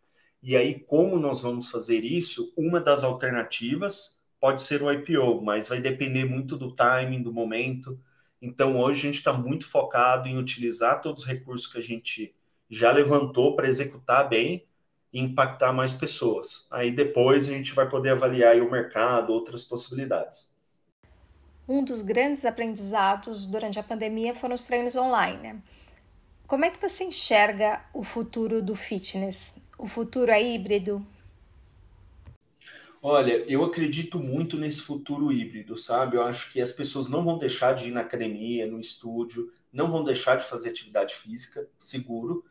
E 0.43 0.57
aí, 0.57 0.81
como 0.81 1.19
nós 1.19 1.41
vamos 1.41 1.71
fazer 1.71 2.05
isso? 2.05 2.53
Uma 2.57 2.81
das 2.81 3.05
alternativas 3.05 4.21
pode 4.41 4.61
ser 4.61 4.83
o 4.83 4.93
IPO, 4.93 5.41
mas 5.41 5.69
vai 5.69 5.81
depender 5.81 6.25
muito 6.25 6.57
do 6.57 6.75
timing, 6.75 7.23
do 7.23 7.33
momento. 7.33 7.99
Então, 8.41 8.81
hoje 8.81 8.99
a 8.99 9.03
gente 9.05 9.19
está 9.19 9.33
muito 9.33 9.69
focado 9.69 10.29
em 10.29 10.37
utilizar 10.37 11.01
todos 11.01 11.23
os 11.23 11.29
recursos 11.29 11.69
que 11.69 11.79
a 11.79 11.81
gente 11.83 12.35
já 12.73 12.91
levantou 12.91 13.55
para 13.55 13.69
executar 13.69 14.27
bem 14.31 14.67
e 15.13 15.21
impactar 15.21 15.75
mais 15.75 15.93
pessoas. 15.93 16.67
Aí 16.71 16.91
depois 16.91 17.47
a 17.47 17.53
gente 17.53 17.75
vai 17.75 17.87
poder 17.87 18.11
avaliar 18.13 18.57
o 18.63 18.71
mercado, 18.71 19.31
outras 19.31 19.63
possibilidades. 19.63 20.51
Um 21.69 21.85
dos 21.85 22.03
grandes 22.03 22.47
aprendizados 22.47 23.45
durante 23.45 23.79
a 23.79 23.83
pandemia 23.83 24.35
foram 24.35 24.55
os 24.55 24.65
treinos 24.65 24.97
online. 24.97 25.63
Como 26.47 26.65
é 26.65 26.71
que 26.71 26.81
você 26.81 27.05
enxerga 27.05 27.85
o 27.93 28.03
futuro 28.03 28.63
do 28.63 28.75
fitness? 28.75 29.59
O 29.77 29.87
futuro 29.87 30.31
é 30.31 30.43
híbrido? 30.43 31.07
Olha, 33.03 33.45
eu 33.51 33.63
acredito 33.65 34.19
muito 34.19 34.57
nesse 34.57 34.81
futuro 34.81 35.31
híbrido, 35.31 35.77
sabe? 35.77 36.17
Eu 36.17 36.23
acho 36.23 36.51
que 36.51 36.61
as 36.61 36.73
pessoas 36.73 37.07
não 37.07 37.23
vão 37.23 37.37
deixar 37.37 37.75
de 37.75 37.89
ir 37.89 37.93
na 37.93 38.01
academia, 38.01 38.67
no 38.67 38.81
estúdio, 38.81 39.53
não 39.71 39.91
vão 39.91 40.03
deixar 40.05 40.37
de 40.37 40.45
fazer 40.45 40.71
atividade 40.71 41.15
física, 41.15 41.69
seguro, 41.79 42.45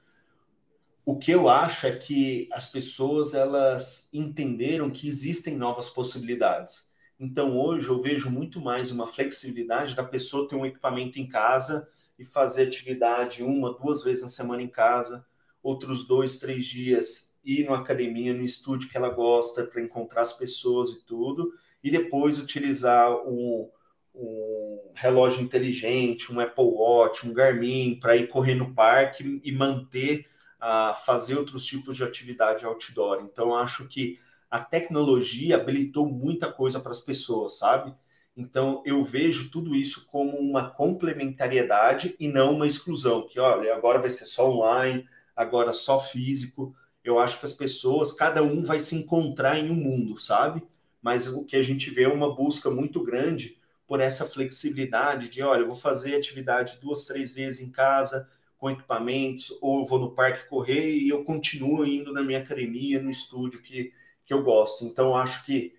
o 1.06 1.18
que 1.18 1.32
eu 1.32 1.50
acho 1.50 1.88
é 1.88 1.96
que 1.96 2.48
as 2.52 2.68
pessoas 2.68 3.34
elas 3.34 4.10
entenderam 4.14 4.90
que 4.90 5.08
existem 5.08 5.58
novas 5.58 5.90
possibilidades. 5.90 6.92
Então 7.20 7.58
hoje 7.60 7.88
eu 7.88 8.02
vejo 8.02 8.30
muito 8.30 8.60
mais 8.60 8.92
uma 8.92 9.08
flexibilidade 9.08 9.96
da 9.96 10.04
pessoa 10.04 10.48
ter 10.48 10.56
um 10.56 10.66
equipamento 10.66 11.20
em 11.20 11.28
casa 11.28 11.88
e 12.18 12.26
fazer 12.26 12.68
atividade 12.68 13.44
uma, 13.44 13.74
duas 13.74 14.04
vezes 14.04 14.24
na 14.24 14.30
semana 14.30 14.62
em 14.62 14.68
casa, 14.68 15.26
outros 15.62 16.06
dois, 16.08 16.38
três 16.38 16.66
dias 16.66 17.32
ir 17.44 17.68
na 17.68 17.78
academia, 17.78 18.34
no 18.34 18.44
estúdio 18.44 18.90
que 18.90 18.98
ela 18.98 19.10
gosta 19.10 19.66
para 19.66 19.82
encontrar 19.82 20.22
as 20.22 20.34
pessoas 20.34 20.92
e 20.92 21.06
tudo, 21.06 21.52
e 21.84 21.90
depois 21.90 22.40
utilizar 22.40 23.12
um, 23.28 23.68
um 24.14 24.92
relógio 24.94 25.42
inteligente, 25.42 26.32
um 26.32 26.40
Apple 26.40 26.64
Watch, 26.64 27.28
um 27.28 27.34
Garmin 27.34 28.00
para 28.00 28.16
ir 28.16 28.28
correr 28.28 28.56
no 28.56 28.74
parque 28.74 29.42
e 29.44 29.52
manter 29.52 30.28
a 30.62 30.94
fazer 30.94 31.36
outros 31.36 31.66
tipos 31.66 31.98
de 31.98 32.04
atividade 32.04 32.64
outdoor. 32.64 33.22
Então, 33.24 33.56
acho 33.56 33.88
que 33.88 34.20
a 34.50 34.60
tecnologia 34.60 35.56
habilitou 35.56 36.06
muita 36.06 36.52
coisa 36.52 36.80
para 36.80 36.92
as 36.92 37.00
pessoas, 37.00 37.58
sabe? 37.58 37.96
Então, 38.38 38.84
eu 38.86 39.04
vejo 39.04 39.50
tudo 39.50 39.76
isso 39.76 40.06
como 40.06 40.38
uma 40.38 40.70
complementariedade 40.70 42.16
e 42.20 42.28
não 42.28 42.54
uma 42.56 42.68
exclusão, 42.68 43.28
que 43.28 43.40
olha, 43.40 43.76
agora 43.76 44.00
vai 44.00 44.10
ser 44.10 44.26
só 44.26 44.50
online, 44.50 45.08
agora 45.36 45.74
só 45.74 46.00
físico. 46.00 46.76
Eu 47.04 47.20
acho 47.20 47.40
que 47.40 47.46
as 47.46 47.54
pessoas, 47.54 48.12
cada 48.12 48.44
um 48.44 48.64
vai 48.64 48.78
se 48.78 48.96
encontrar 48.96 49.58
em 49.58 49.72
um 49.72 49.76
mundo, 49.76 50.18
sabe? 50.18 50.64
Mas 51.02 51.28
o 51.28 51.44
que 51.44 51.56
a 51.56 51.64
gente 51.64 51.90
vê 51.90 52.04
é 52.04 52.10
uma 52.10 52.34
busca 52.34 52.70
muito 52.70 53.04
grande 53.04 53.58
por 53.88 54.00
essa 54.00 54.26
flexibilidade 54.26 55.28
de, 55.28 55.42
olha, 55.42 55.62
eu 55.62 55.68
vou 55.68 55.76
fazer 55.76 56.16
atividade 56.16 56.78
duas, 56.80 57.04
três 57.04 57.34
vezes 57.34 57.60
em 57.60 57.72
casa, 57.72 58.30
com 58.62 58.70
equipamentos, 58.70 59.58
ou 59.60 59.88
vou 59.88 59.98
no 59.98 60.12
parque 60.12 60.48
correr 60.48 60.92
e 60.92 61.10
eu 61.10 61.24
continuo 61.24 61.84
indo 61.84 62.14
na 62.14 62.22
minha 62.22 62.38
academia, 62.38 63.02
no 63.02 63.10
estúdio 63.10 63.60
que, 63.60 63.92
que 64.24 64.32
eu 64.32 64.44
gosto. 64.44 64.86
Então, 64.86 65.18
acho 65.18 65.44
que 65.48 65.74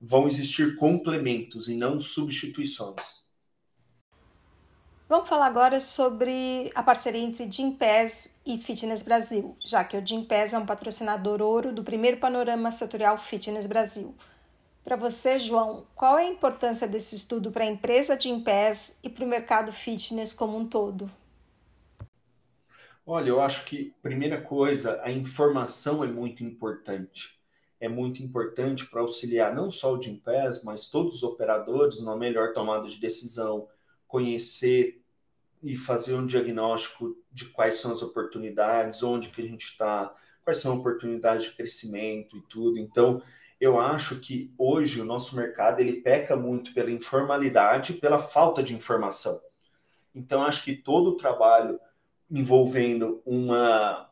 vão 0.00 0.28
existir 0.28 0.76
complementos 0.76 1.68
e 1.68 1.74
não 1.74 1.98
substituições. 1.98 3.24
Vamos 5.08 5.28
falar 5.28 5.46
agora 5.46 5.80
sobre 5.80 6.70
a 6.72 6.84
parceria 6.84 7.20
entre 7.20 7.50
Gympass 7.50 8.30
e 8.46 8.56
Fitness 8.58 9.02
Brasil, 9.02 9.56
já 9.66 9.82
que 9.82 9.96
o 9.96 10.06
Gympass 10.06 10.54
é 10.54 10.58
um 10.58 10.64
patrocinador 10.64 11.42
ouro 11.42 11.72
do 11.72 11.82
primeiro 11.82 12.18
panorama 12.18 12.70
setorial 12.70 13.18
Fitness 13.18 13.66
Brasil. 13.66 14.14
Para 14.84 14.94
você, 14.94 15.36
João, 15.36 15.84
qual 15.96 16.16
é 16.16 16.26
a 16.26 16.30
importância 16.30 16.86
desse 16.86 17.16
estudo 17.16 17.50
para 17.50 17.64
a 17.64 17.68
empresa 17.68 18.18
Gympass 18.18 18.94
e 19.02 19.08
para 19.08 19.24
o 19.24 19.28
mercado 19.28 19.72
fitness 19.72 20.32
como 20.32 20.56
um 20.56 20.64
todo? 20.64 21.10
Olha, 23.04 23.28
eu 23.28 23.40
acho 23.40 23.64
que, 23.64 23.94
primeira 24.02 24.40
coisa, 24.40 25.00
a 25.02 25.10
informação 25.10 26.04
é 26.04 26.06
muito 26.06 26.44
importante. 26.44 27.38
É 27.80 27.88
muito 27.88 28.22
importante 28.22 28.86
para 28.86 29.00
auxiliar 29.00 29.54
não 29.54 29.70
só 29.70 29.94
o 29.94 30.00
Gimpass, 30.00 30.62
mas 30.62 30.86
todos 30.86 31.16
os 31.16 31.22
operadores 31.22 32.02
na 32.02 32.14
melhor 32.14 32.52
tomada 32.52 32.88
de 32.88 33.00
decisão, 33.00 33.68
conhecer 34.06 35.02
e 35.62 35.76
fazer 35.76 36.14
um 36.14 36.26
diagnóstico 36.26 37.16
de 37.32 37.46
quais 37.46 37.76
são 37.76 37.92
as 37.92 38.02
oportunidades, 38.02 39.02
onde 39.02 39.28
que 39.28 39.42
a 39.42 39.46
gente 39.46 39.64
está, 39.64 40.14
quais 40.42 40.58
são 40.58 40.76
oportunidades 40.78 41.44
de 41.44 41.52
crescimento 41.52 42.36
e 42.36 42.42
tudo. 42.42 42.78
Então, 42.78 43.22
eu 43.60 43.78
acho 43.78 44.20
que 44.20 44.52
hoje 44.56 45.00
o 45.00 45.04
nosso 45.04 45.36
mercado 45.36 45.80
ele 45.80 46.00
peca 46.00 46.36
muito 46.36 46.72
pela 46.72 46.90
informalidade, 46.90 47.94
pela 47.94 48.18
falta 48.18 48.62
de 48.62 48.74
informação. 48.74 49.40
Então, 50.14 50.42
acho 50.42 50.64
que 50.64 50.76
todo 50.76 51.10
o 51.10 51.16
trabalho 51.16 51.78
envolvendo 52.30 53.22
uma, 53.24 54.10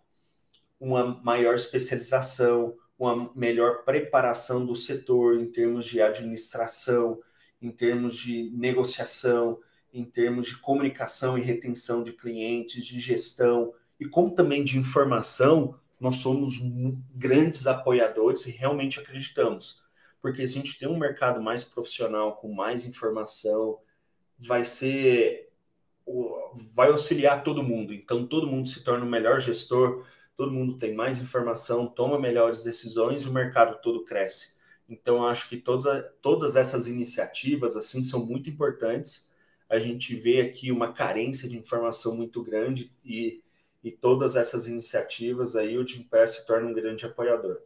uma 0.81 1.23
maior 1.23 1.55
especialização, 1.55 2.77
uma 2.99 3.31
melhor 3.35 3.85
preparação 3.85 4.67
do 4.67 4.75
setor 4.75 5.39
em 5.39 5.47
termos 5.51 5.87
de 5.87 6.03
administração, 6.03 7.21
em 7.61 7.71
termos 7.71 8.17
de 8.17 8.51
negociação, 8.55 9.59
em 9.93 10.05
termos 10.05 10.47
de 10.47 10.59
comunicação 10.59 11.39
e 11.39 11.41
retenção 11.41 12.03
de 12.03 12.13
clientes, 12.13 12.85
de 12.85 13.01
gestão 13.01 13.73
e 13.99 14.07
como 14.07 14.35
também 14.35 14.63
de 14.63 14.79
informação, 14.79 15.79
nós 16.01 16.17
somos 16.17 16.59
grandes 17.15 17.67
apoiadores 17.67 18.47
e 18.47 18.51
realmente 18.51 19.01
acreditamos. 19.01 19.83
Porque 20.23 20.47
se 20.47 20.59
a 20.59 20.63
gente 20.63 20.79
tem 20.79 20.89
um 20.89 20.99
mercado 20.99 21.41
mais 21.41 21.65
profissional, 21.65 22.37
com 22.37 22.53
mais 22.53 22.85
informação, 22.85 23.79
vai 24.39 24.65
ser. 24.65 25.48
Vai 26.75 26.89
auxiliar 26.91 27.43
todo 27.43 27.63
mundo. 27.63 27.93
Então, 27.93 28.27
todo 28.27 28.47
mundo 28.47 28.69
se 28.69 28.83
torna 28.83 29.05
um 29.05 29.09
melhor 29.09 29.41
gestor, 29.41 30.05
todo 30.37 30.53
mundo 30.53 30.79
tem 30.79 30.95
mais 30.95 31.19
informação, 31.19 31.87
toma 31.87 32.19
melhores 32.19 32.63
decisões 32.63 33.23
e 33.23 33.29
o 33.29 33.33
mercado 33.33 33.81
todo 33.83 34.05
cresce. 34.05 34.57
Então, 34.89 35.27
acho 35.27 35.49
que 35.49 35.57
todas, 35.57 36.05
todas 36.23 36.57
essas 36.57 36.87
iniciativas 36.87 37.77
assim 37.77 38.03
são 38.03 38.25
muito 38.25 38.49
importantes. 38.49 39.31
A 39.69 39.79
gente 39.79 40.15
vê 40.15 40.41
aqui 40.41 40.73
uma 40.73 40.93
carência 40.93 41.49
de 41.49 41.59
informação 41.59 42.17
muito 42.17 42.43
grande 42.43 42.91
e 43.05 43.43
e 43.83 43.91
todas 43.91 44.37
essas 44.37 44.67
iniciativas 44.67 45.55
aí 45.57 45.79
o 45.79 45.87
Gimpass 45.87 46.33
se 46.33 46.47
torna 46.47 46.69
um 46.69 46.73
grande 46.73 47.07
apoiador. 47.07 47.61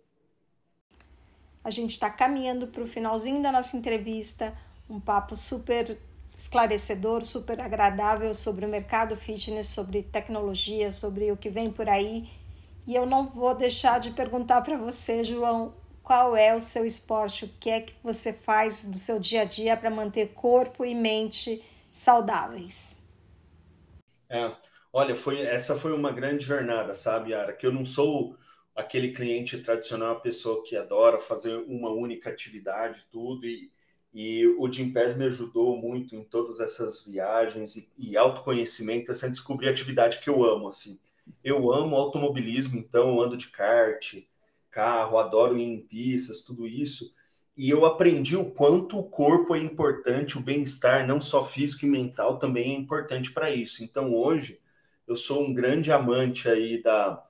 A 1.65 1.71
gente 1.71 1.93
está 1.93 2.11
caminhando 2.11 2.67
para 2.67 2.83
o 2.83 2.87
finalzinho 2.87 3.43
da 3.43 3.53
nossa 3.53 3.77
entrevista, 3.77 4.57
um 4.91 5.01
papo 5.01 5.37
super 5.37 5.97
esclarecedor, 6.37 7.25
super 7.25 7.61
agradável 7.61 8.33
sobre 8.35 8.67
o 8.67 8.69
mercado 8.69 9.17
fitness, 9.17 9.69
sobre 9.69 10.03
tecnologia, 10.03 10.91
sobre 10.91 11.31
o 11.33 11.37
que 11.37 11.51
vem 11.51 11.71
por 11.71 11.89
aí. 11.89 12.29
E 12.87 12.95
eu 12.95 13.07
não 13.07 13.25
vou 13.27 13.55
deixar 13.55 14.01
de 14.01 14.11
perguntar 14.11 14.61
para 14.63 14.77
você, 14.77 15.23
João, 15.25 15.75
qual 16.03 16.37
é 16.37 16.55
o 16.55 16.61
seu 16.61 16.85
esporte, 16.85 17.45
o 17.45 17.51
que 17.61 17.71
é 17.71 17.81
que 17.81 17.95
você 18.03 18.33
faz 18.33 18.85
do 18.85 18.99
seu 18.99 19.21
dia 19.21 19.43
a 19.43 19.45
dia 19.45 19.77
para 19.77 19.91
manter 19.91 20.29
corpo 20.35 20.85
e 20.85 20.95
mente 20.95 21.63
saudáveis? 21.93 22.97
É, 24.29 24.57
Olha, 24.93 25.15
foi 25.17 25.41
essa 25.41 25.79
foi 25.79 25.93
uma 25.93 26.13
grande 26.13 26.45
jornada, 26.45 26.95
sabe, 26.95 27.31
Yara? 27.33 27.53
Que 27.55 27.67
eu 27.67 27.73
não 27.73 27.85
sou 27.85 28.37
aquele 28.75 29.13
cliente 29.13 29.59
tradicional, 29.63 30.13
a 30.17 30.21
pessoa 30.21 30.63
que 30.65 30.77
adora 30.77 31.19
fazer 31.19 31.57
uma 31.67 31.91
única 31.91 32.29
atividade, 32.31 33.07
tudo, 33.11 33.47
e, 33.47 33.71
e 34.13 34.47
o 34.59 34.71
Gympass 34.71 35.17
me 35.17 35.25
ajudou 35.25 35.77
muito 35.77 36.15
em 36.15 36.23
todas 36.23 36.61
essas 36.61 37.05
viagens 37.05 37.77
e, 37.77 37.89
e 37.97 38.17
autoconhecimento, 38.17 39.11
assim, 39.11 39.31
descobrir 39.31 39.69
a 39.69 39.71
atividade 39.71 40.19
que 40.21 40.29
eu 40.29 40.45
amo, 40.45 40.69
assim. 40.69 40.99
Eu 41.43 41.73
amo 41.73 41.97
automobilismo, 41.97 42.79
então 42.79 43.21
ando 43.21 43.37
de 43.37 43.49
kart, 43.49 44.23
carro, 44.71 45.19
adoro 45.19 45.57
ir 45.57 45.63
em 45.63 45.81
pistas, 45.81 46.43
tudo 46.43 46.67
isso. 46.67 47.15
E 47.57 47.71
eu 47.71 47.87
aprendi 47.87 48.37
o 48.37 48.51
quanto 48.51 48.99
o 48.99 49.05
corpo 49.05 49.55
é 49.55 49.59
importante, 49.59 50.37
o 50.39 50.43
bem-estar, 50.43 51.07
não 51.07 51.21
só 51.21 51.45
físico 51.45 51.87
e 51.87 51.89
mental, 51.89 52.39
também 52.39 52.75
é 52.75 52.79
importante 52.79 53.31
para 53.33 53.51
isso. 53.51 53.85
Então, 53.85 54.15
hoje, 54.15 54.61
eu 55.07 55.17
sou 55.17 55.43
um 55.43 55.55
grande 55.55 55.93
amante 55.93 56.49
aí 56.49 56.83
da, 56.83 57.23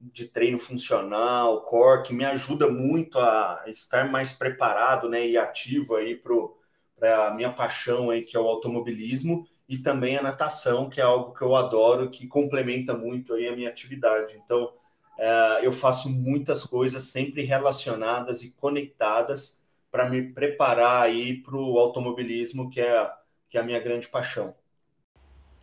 de 0.00 0.26
treino 0.26 0.58
funcional, 0.58 1.62
core, 1.62 2.02
que 2.02 2.14
me 2.14 2.24
ajuda 2.24 2.68
muito 2.68 3.18
a 3.18 3.64
estar 3.66 4.10
mais 4.10 4.32
preparado 4.32 5.08
né, 5.08 5.26
e 5.26 5.36
ativo 5.36 5.96
aí 5.96 6.14
para 6.16 7.26
a 7.26 7.34
minha 7.34 7.52
paixão 7.52 8.10
aí, 8.10 8.22
que 8.22 8.36
é 8.36 8.40
o 8.40 8.46
automobilismo, 8.46 9.46
e 9.68 9.78
também 9.78 10.16
a 10.16 10.22
natação, 10.22 10.88
que 10.88 11.00
é 11.00 11.04
algo 11.04 11.34
que 11.34 11.42
eu 11.42 11.54
adoro, 11.54 12.10
que 12.10 12.26
complementa 12.26 12.94
muito 12.96 13.34
aí 13.34 13.48
a 13.48 13.54
minha 13.54 13.68
atividade. 13.68 14.40
Então, 14.42 14.72
é, 15.18 15.60
eu 15.62 15.72
faço 15.72 16.08
muitas 16.08 16.64
coisas 16.64 17.02
sempre 17.04 17.42
relacionadas 17.42 18.42
e 18.42 18.52
conectadas 18.52 19.62
para 19.90 20.08
me 20.08 20.32
preparar 20.32 21.02
aí 21.02 21.42
para 21.42 21.56
o 21.56 21.78
automobilismo, 21.78 22.70
que 22.70 22.80
é, 22.80 23.10
que 23.48 23.58
é 23.58 23.60
a 23.60 23.64
minha 23.64 23.80
grande 23.80 24.08
paixão. 24.08 24.54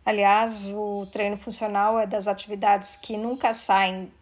Aliás, 0.04 0.72
o 0.72 1.04
treino 1.06 1.36
funcional 1.36 1.98
é 1.98 2.06
das 2.06 2.28
atividades 2.28 2.94
que 2.94 3.16
nunca 3.16 3.52
saem 3.52 4.12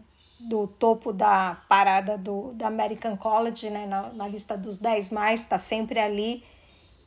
do 0.48 0.66
topo 0.66 1.12
da 1.12 1.62
parada 1.68 2.18
do, 2.18 2.52
da 2.52 2.66
American 2.66 3.16
College, 3.16 3.70
né, 3.70 3.86
na, 3.86 4.12
na 4.12 4.28
lista 4.28 4.56
dos 4.56 4.78
10 4.78 5.10
mais, 5.10 5.40
está 5.40 5.58
sempre 5.58 5.98
ali 5.98 6.44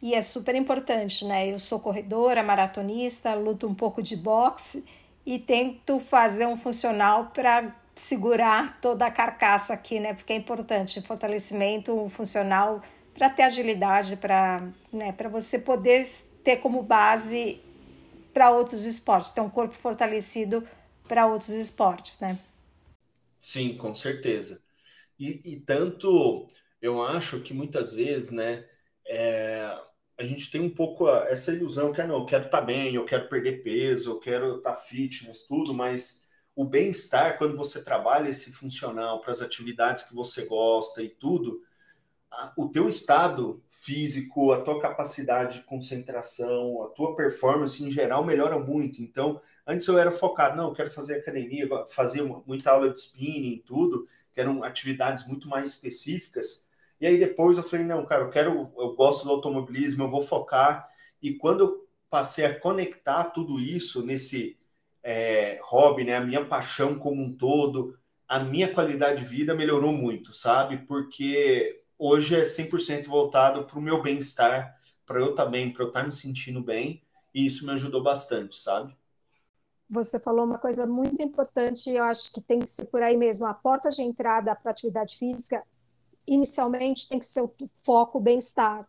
e 0.01 0.13
é 0.13 0.21
super 0.21 0.55
importante, 0.55 1.25
né? 1.25 1.51
Eu 1.51 1.57
sou 1.57 1.79
corredora, 1.79 2.43
maratonista, 2.43 3.33
luto 3.33 3.67
um 3.67 3.73
pouco 3.73 4.01
de 4.01 4.15
boxe 4.15 4.85
e 5.25 5.39
tento 5.39 5.99
fazer 5.99 6.45
um 6.45 6.55
funcional 6.55 7.31
para 7.33 7.75
segurar 7.95 8.79
toda 8.79 9.07
a 9.07 9.11
carcaça 9.11 9.73
aqui, 9.73 9.99
né? 9.99 10.13
Porque 10.13 10.33
é 10.33 10.35
importante, 10.35 11.01
fortalecimento 11.01 11.93
um 11.93 12.09
funcional 12.09 12.81
para 13.13 13.29
ter 13.29 13.43
agilidade, 13.43 14.17
para 14.17 14.61
né, 14.93 15.13
você 15.31 15.57
poder 15.57 16.07
ter 16.43 16.57
como 16.57 16.83
base 16.83 17.59
para 18.31 18.51
outros 18.51 18.85
esportes, 18.85 19.31
ter 19.31 19.41
um 19.41 19.49
corpo 19.49 19.73
fortalecido 19.73 20.63
para 21.07 21.25
outros 21.25 21.49
esportes, 21.49 22.19
né? 22.19 22.37
Sim, 23.47 23.77
com 23.77 23.95
certeza. 23.95 24.61
E, 25.17 25.53
e, 25.53 25.59
tanto 25.61 26.47
eu 26.81 27.01
acho 27.01 27.41
que 27.41 27.53
muitas 27.53 27.93
vezes, 27.93 28.29
né, 28.29 28.67
é, 29.07 29.65
a 30.19 30.23
gente 30.23 30.51
tem 30.51 30.59
um 30.59 30.69
pouco 30.69 31.09
essa 31.09 31.53
ilusão 31.53 31.93
que 31.93 32.01
ah, 32.01 32.07
não, 32.07 32.17
eu 32.19 32.25
quero 32.25 32.47
estar 32.47 32.59
tá 32.59 32.65
bem, 32.65 32.95
eu 32.95 33.05
quero 33.05 33.29
perder 33.29 33.63
peso, 33.63 34.11
eu 34.11 34.19
quero 34.19 34.57
estar 34.57 34.71
tá 34.73 34.75
fitness, 34.75 35.47
tudo, 35.47 35.73
mas 35.73 36.27
o 36.53 36.65
bem-estar, 36.65 37.37
quando 37.37 37.55
você 37.55 37.81
trabalha 37.81 38.27
esse 38.29 38.51
funcional 38.51 39.21
para 39.21 39.31
as 39.31 39.41
atividades 39.41 40.03
que 40.03 40.13
você 40.13 40.45
gosta 40.45 41.01
e 41.01 41.07
tudo, 41.09 41.63
o 42.57 42.67
teu 42.67 42.89
estado 42.89 43.63
físico, 43.71 44.51
a 44.51 44.61
tua 44.61 44.81
capacidade 44.81 45.59
de 45.59 45.63
concentração, 45.63 46.83
a 46.83 46.89
tua 46.89 47.15
performance 47.15 47.81
em 47.81 47.89
geral 47.89 48.25
melhora 48.25 48.59
muito. 48.59 49.01
Então, 49.01 49.41
antes 49.67 49.85
eu 49.87 49.99
era 49.99 50.11
focado, 50.11 50.55
não, 50.55 50.69
eu 50.69 50.73
quero 50.73 50.89
fazer 50.89 51.15
academia, 51.15 51.67
fazer 51.89 52.23
muita 52.45 52.71
aula 52.71 52.89
de 52.89 52.99
spinning 52.99 53.61
tudo, 53.65 54.07
que 54.33 54.39
eram 54.39 54.63
atividades 54.63 55.27
muito 55.27 55.47
mais 55.49 55.69
específicas. 55.69 56.67
E 56.99 57.05
aí 57.05 57.17
depois 57.19 57.57
eu 57.57 57.63
falei, 57.63 57.85
não, 57.85 58.05
cara, 58.05 58.23
eu 58.23 58.29
quero, 58.29 58.71
eu 58.77 58.95
gosto 58.95 59.25
do 59.25 59.31
automobilismo, 59.31 60.03
eu 60.03 60.09
vou 60.09 60.23
focar. 60.23 60.89
E 61.21 61.33
quando 61.33 61.63
eu 61.63 61.87
passei 62.09 62.45
a 62.45 62.59
conectar 62.59 63.25
tudo 63.25 63.59
isso 63.59 64.03
nesse 64.03 64.57
é, 65.03 65.59
hobby, 65.61 66.03
né, 66.05 66.15
a 66.15 66.21
minha 66.21 66.45
paixão 66.45 66.95
como 66.97 67.21
um 67.21 67.33
todo, 67.33 67.97
a 68.27 68.39
minha 68.39 68.73
qualidade 68.73 69.21
de 69.21 69.25
vida 69.27 69.53
melhorou 69.55 69.93
muito, 69.93 70.33
sabe? 70.33 70.77
Porque 70.79 71.83
hoje 71.97 72.35
é 72.35 72.43
100% 72.43 73.05
voltado 73.07 73.65
para 73.65 73.77
o 73.79 73.81
meu 73.81 74.01
bem-estar, 74.01 74.75
para 75.05 75.19
eu 75.19 75.33
também, 75.35 75.71
para 75.71 75.83
eu 75.83 75.87
estar 75.87 76.03
me 76.03 76.11
sentindo 76.11 76.61
bem, 76.61 77.01
e 77.33 77.45
isso 77.45 77.65
me 77.65 77.71
ajudou 77.71 78.03
bastante, 78.03 78.61
sabe? 78.61 78.95
Você 79.89 80.19
falou 80.19 80.45
uma 80.45 80.57
coisa 80.57 80.85
muito 80.85 81.21
importante, 81.21 81.89
eu 81.89 82.03
acho 82.03 82.31
que 82.33 82.41
tem 82.41 82.59
que 82.59 82.69
ser 82.69 82.85
por 82.85 83.01
aí 83.01 83.15
mesmo. 83.15 83.45
A 83.45 83.53
porta 83.53 83.89
de 83.89 84.01
entrada 84.01 84.53
para 84.53 84.71
atividade 84.71 85.15
física, 85.17 85.63
inicialmente, 86.27 87.07
tem 87.07 87.19
que 87.19 87.25
ser 87.25 87.41
o 87.41 87.53
foco 87.85 88.19
bem-estar. 88.19 88.87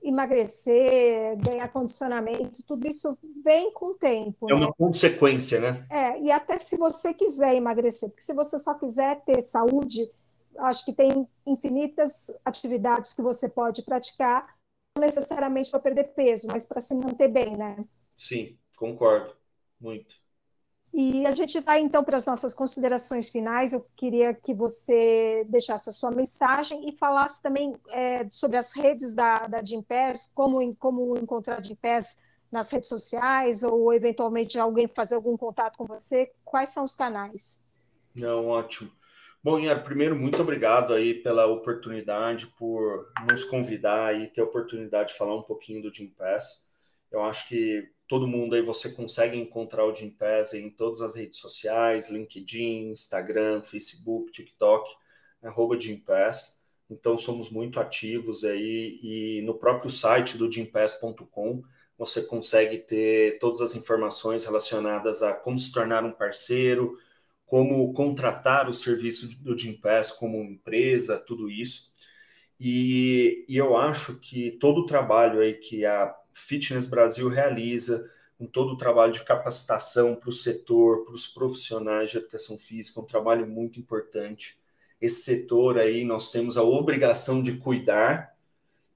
Emagrecer, 0.00 1.36
ganhar 1.38 1.68
condicionamento, 1.68 2.62
tudo 2.62 2.86
isso 2.86 3.18
vem 3.44 3.72
com 3.72 3.86
o 3.86 3.94
tempo. 3.94 4.46
É 4.48 4.54
uma 4.54 4.66
né? 4.66 4.72
consequência, 4.78 5.60
né? 5.60 5.84
É, 5.90 6.20
e 6.20 6.30
até 6.30 6.56
se 6.60 6.76
você 6.76 7.12
quiser 7.12 7.56
emagrecer, 7.56 8.08
porque 8.08 8.22
se 8.22 8.32
você 8.32 8.60
só 8.60 8.74
quiser 8.74 9.20
ter 9.24 9.40
saúde, 9.40 10.08
acho 10.58 10.84
que 10.84 10.92
tem 10.92 11.26
infinitas 11.44 12.30
atividades 12.44 13.12
que 13.12 13.22
você 13.22 13.48
pode 13.48 13.82
praticar, 13.82 14.56
não 14.96 15.04
necessariamente 15.04 15.68
para 15.68 15.80
perder 15.80 16.04
peso, 16.14 16.46
mas 16.46 16.64
para 16.64 16.80
se 16.80 16.94
manter 16.94 17.28
bem, 17.28 17.56
né? 17.56 17.84
Sim, 18.16 18.56
concordo, 18.76 19.34
muito. 19.80 20.16
E 21.00 21.24
a 21.24 21.30
gente 21.30 21.60
vai 21.60 21.78
então 21.78 22.02
para 22.02 22.16
as 22.16 22.26
nossas 22.26 22.52
considerações 22.52 23.28
finais. 23.28 23.72
Eu 23.72 23.86
queria 23.94 24.34
que 24.34 24.52
você 24.52 25.46
deixasse 25.48 25.88
a 25.88 25.92
sua 25.92 26.10
mensagem 26.10 26.88
e 26.88 26.92
falasse 26.92 27.40
também 27.40 27.72
é, 27.90 28.28
sobre 28.28 28.56
as 28.56 28.74
redes 28.74 29.14
da, 29.14 29.46
da 29.46 29.64
Gimpass, 29.64 30.32
como, 30.34 30.74
como 30.74 31.16
encontrar 31.16 31.60
a 31.60 31.62
Gimpass 31.62 32.18
nas 32.50 32.68
redes 32.72 32.88
sociais 32.88 33.62
ou 33.62 33.94
eventualmente 33.94 34.58
alguém 34.58 34.88
fazer 34.88 35.14
algum 35.14 35.36
contato 35.36 35.78
com 35.78 35.84
você. 35.84 36.32
Quais 36.44 36.70
são 36.70 36.82
os 36.82 36.96
canais? 36.96 37.62
Não, 38.16 38.48
ótimo. 38.48 38.90
Bom, 39.40 39.56
Iara, 39.56 39.78
primeiro, 39.78 40.16
muito 40.16 40.42
obrigado 40.42 40.92
aí 40.92 41.14
pela 41.14 41.46
oportunidade, 41.46 42.48
por 42.58 43.12
nos 43.30 43.44
convidar 43.44 44.20
e 44.20 44.26
ter 44.26 44.40
a 44.40 44.46
oportunidade 44.46 45.12
de 45.12 45.16
falar 45.16 45.36
um 45.36 45.42
pouquinho 45.42 45.80
do 45.80 45.94
Gym 45.94 46.08
Pass. 46.08 46.68
Eu 47.08 47.22
acho 47.22 47.46
que 47.46 47.88
todo 48.08 48.26
mundo 48.26 48.54
aí 48.54 48.62
você 48.62 48.90
consegue 48.90 49.36
encontrar 49.38 49.84
o 49.84 49.94
Gym 49.94 50.10
Pass 50.10 50.54
em 50.54 50.70
todas 50.70 51.02
as 51.02 51.14
redes 51.14 51.38
sociais, 51.38 52.10
LinkedIn, 52.10 52.90
Instagram, 52.90 53.62
Facebook, 53.62 54.32
TikTok, 54.32 54.90
arroba 55.42 55.78
Gym 55.78 55.98
Pass. 55.98 56.60
então 56.90 57.18
somos 57.18 57.50
muito 57.50 57.78
ativos 57.78 58.44
aí 58.44 58.98
e 59.02 59.42
no 59.42 59.54
próprio 59.54 59.90
site 59.90 60.38
do 60.38 60.50
gympass.com 60.50 61.62
você 61.98 62.22
consegue 62.22 62.78
ter 62.78 63.38
todas 63.40 63.60
as 63.60 63.74
informações 63.74 64.44
relacionadas 64.44 65.22
a 65.22 65.34
como 65.34 65.58
se 65.58 65.72
tornar 65.72 66.04
um 66.04 66.12
parceiro, 66.12 66.96
como 67.44 67.92
contratar 67.92 68.68
o 68.68 68.72
serviço 68.72 69.28
do 69.42 69.58
Gympass 69.58 70.12
como 70.12 70.36
empresa, 70.44 71.18
tudo 71.18 71.50
isso. 71.50 71.90
E, 72.60 73.44
e, 73.48 73.56
eu 73.56 73.76
acho 73.76 74.18
que 74.20 74.52
todo 74.52 74.82
o 74.82 74.86
trabalho 74.86 75.40
aí 75.40 75.54
que 75.54 75.84
a 75.84 76.14
Fitness 76.38 76.86
Brasil 76.86 77.28
realiza, 77.28 78.10
com 78.38 78.46
todo 78.46 78.72
o 78.72 78.76
trabalho 78.76 79.12
de 79.12 79.24
capacitação 79.24 80.14
para 80.14 80.28
o 80.28 80.32
setor, 80.32 81.04
para 81.04 81.14
os 81.14 81.26
profissionais 81.26 82.10
de 82.10 82.18
educação 82.18 82.58
física, 82.58 83.00
um 83.00 83.04
trabalho 83.04 83.46
muito 83.46 83.80
importante. 83.80 84.58
Esse 85.00 85.22
setor 85.22 85.78
aí 85.78 86.04
nós 86.04 86.30
temos 86.30 86.56
a 86.56 86.62
obrigação 86.62 87.42
de 87.42 87.56
cuidar 87.56 88.36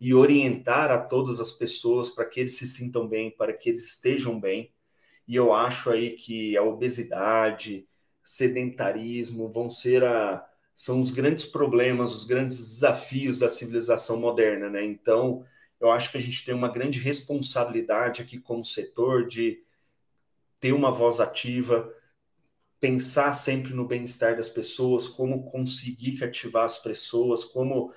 e 0.01 0.15
orientar 0.15 0.91
a 0.91 0.99
todas 0.99 1.41
as 1.41 1.53
pessoas 1.53 2.11
para 2.11 2.25
que 2.25 2.41
eles 2.41 2.57
se 2.57 2.67
sintam 2.67 3.07
bem, 3.07 3.31
para 3.31 3.53
que 3.53 3.69
eles 3.69 3.87
estejam 3.89 4.39
bem. 4.39 4.73
E 5.27 5.37
eu 5.37 5.53
acho 5.53 5.91
aí 5.91 6.11
que 6.17 6.57
a 6.57 6.63
obesidade, 6.63 7.87
sedentarismo 8.23 9.49
vão 9.49 9.69
ser 9.69 10.05
a 10.05 10.47
são 10.75 10.99
os 10.99 11.11
grandes 11.11 11.45
problemas, 11.45 12.13
os 12.13 12.25
grandes 12.25 12.57
desafios 12.59 13.39
da 13.39 13.49
civilização 13.49 14.19
moderna, 14.19 14.69
né? 14.69 14.85
Então, 14.85 15.45
eu 15.83 15.91
acho 15.91 16.13
que 16.13 16.17
a 16.17 16.21
gente 16.21 16.45
tem 16.45 16.55
uma 16.55 16.69
grande 16.69 17.01
responsabilidade 17.01 18.23
aqui 18.23 18.39
como 18.39 18.65
setor 18.65 19.27
de 19.27 19.61
ter 20.61 20.73
uma 20.73 20.93
voz 20.93 21.19
ativa, 21.19 21.93
pensar 22.79 23.33
sempre 23.33 23.75
no 23.75 23.85
bem-estar 23.85 24.37
das 24.37 24.49
pessoas, 24.49 25.09
como 25.09 25.51
conseguir 25.51 26.19
cativar 26.19 26.65
as 26.65 26.79
pessoas, 26.79 27.45
como 27.45 27.93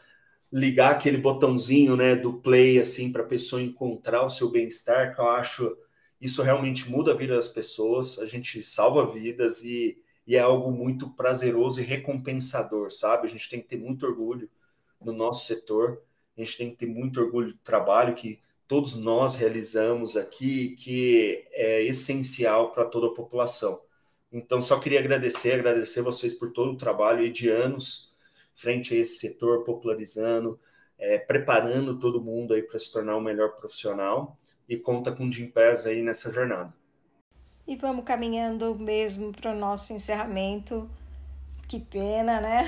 ligar 0.52 0.96
aquele 0.96 1.20
botãozinho, 1.20 1.96
né, 1.96 2.16
do 2.16 2.42
play 2.42 2.80
assim 2.80 3.12
para 3.12 3.22
a 3.22 3.28
pessoa 3.28 3.62
encontrar 3.62 4.26
o 4.26 4.30
seu 4.30 4.50
bem-estar, 4.50 5.14
que 5.14 5.22
eu 5.22 5.30
acho 5.30 5.78
isso 6.20 6.42
realmente 6.42 6.90
muda 6.90 7.12
a 7.12 7.16
vida 7.16 7.36
das 7.36 7.50
pessoas, 7.50 8.18
a 8.18 8.26
gente 8.26 8.64
salva 8.64 9.06
vidas 9.06 9.64
e, 9.64 10.02
e 10.26 10.36
é 10.36 10.40
algo 10.40 10.72
muito 10.72 11.12
prazeroso 11.12 11.82
e 11.82 11.84
recompensador, 11.84 12.92
sabe? 12.92 13.28
A 13.28 13.30
gente 13.30 13.48
tem 13.48 13.62
que 13.62 13.68
ter 13.68 13.78
muito 13.78 14.08
orgulho 14.08 14.50
no 15.00 15.14
nosso 15.14 15.46
setor, 15.46 16.02
a 16.38 16.44
gente 16.44 16.58
tem 16.58 16.70
que 16.70 16.78
ter 16.78 16.86
muito 16.86 17.22
orgulho 17.22 17.54
do 17.54 17.60
trabalho 17.60 18.16
que 18.16 18.42
todos 18.68 18.96
nós 18.96 19.36
realizamos 19.36 20.18
aqui, 20.18 20.70
que 20.76 21.48
é 21.52 21.84
essencial 21.84 22.72
para 22.72 22.86
toda 22.86 23.08
a 23.08 23.14
população. 23.14 23.82
Então, 24.32 24.60
só 24.60 24.80
queria 24.80 25.00
agradecer, 25.00 25.54
agradecer 25.54 26.02
vocês 26.02 26.34
por 26.34 26.52
todo 26.52 26.74
o 26.74 26.78
trabalho 26.78 27.32
de 27.32 27.50
anos 27.50 28.14
frente 28.54 28.94
a 28.94 28.98
esse 28.98 29.20
setor, 29.20 29.64
popularizando, 29.64 30.60
é, 30.98 31.18
preparando 31.18 32.00
todo 32.00 32.22
mundo 32.22 32.54
aí 32.54 32.64
para 32.64 32.80
se 32.80 32.92
tornar 32.92 33.18
um 33.18 33.22
melhor 33.22 33.56
profissional 33.56 34.38
e 34.68 34.78
conta 34.78 35.12
com 35.12 35.28
o 35.28 35.32
Jim 35.32 35.48
Pés 35.48 35.86
aí 35.86 36.02
nessa 36.02 36.32
jornada. 36.32 36.74
E 37.68 37.76
vamos 37.76 38.06
caminhando 38.06 38.76
mesmo 38.76 39.32
para 39.32 39.52
o 39.52 39.56
nosso 39.56 39.94
encerramento. 39.94 40.90
Que 41.68 41.80
pena, 41.80 42.40
né? 42.40 42.68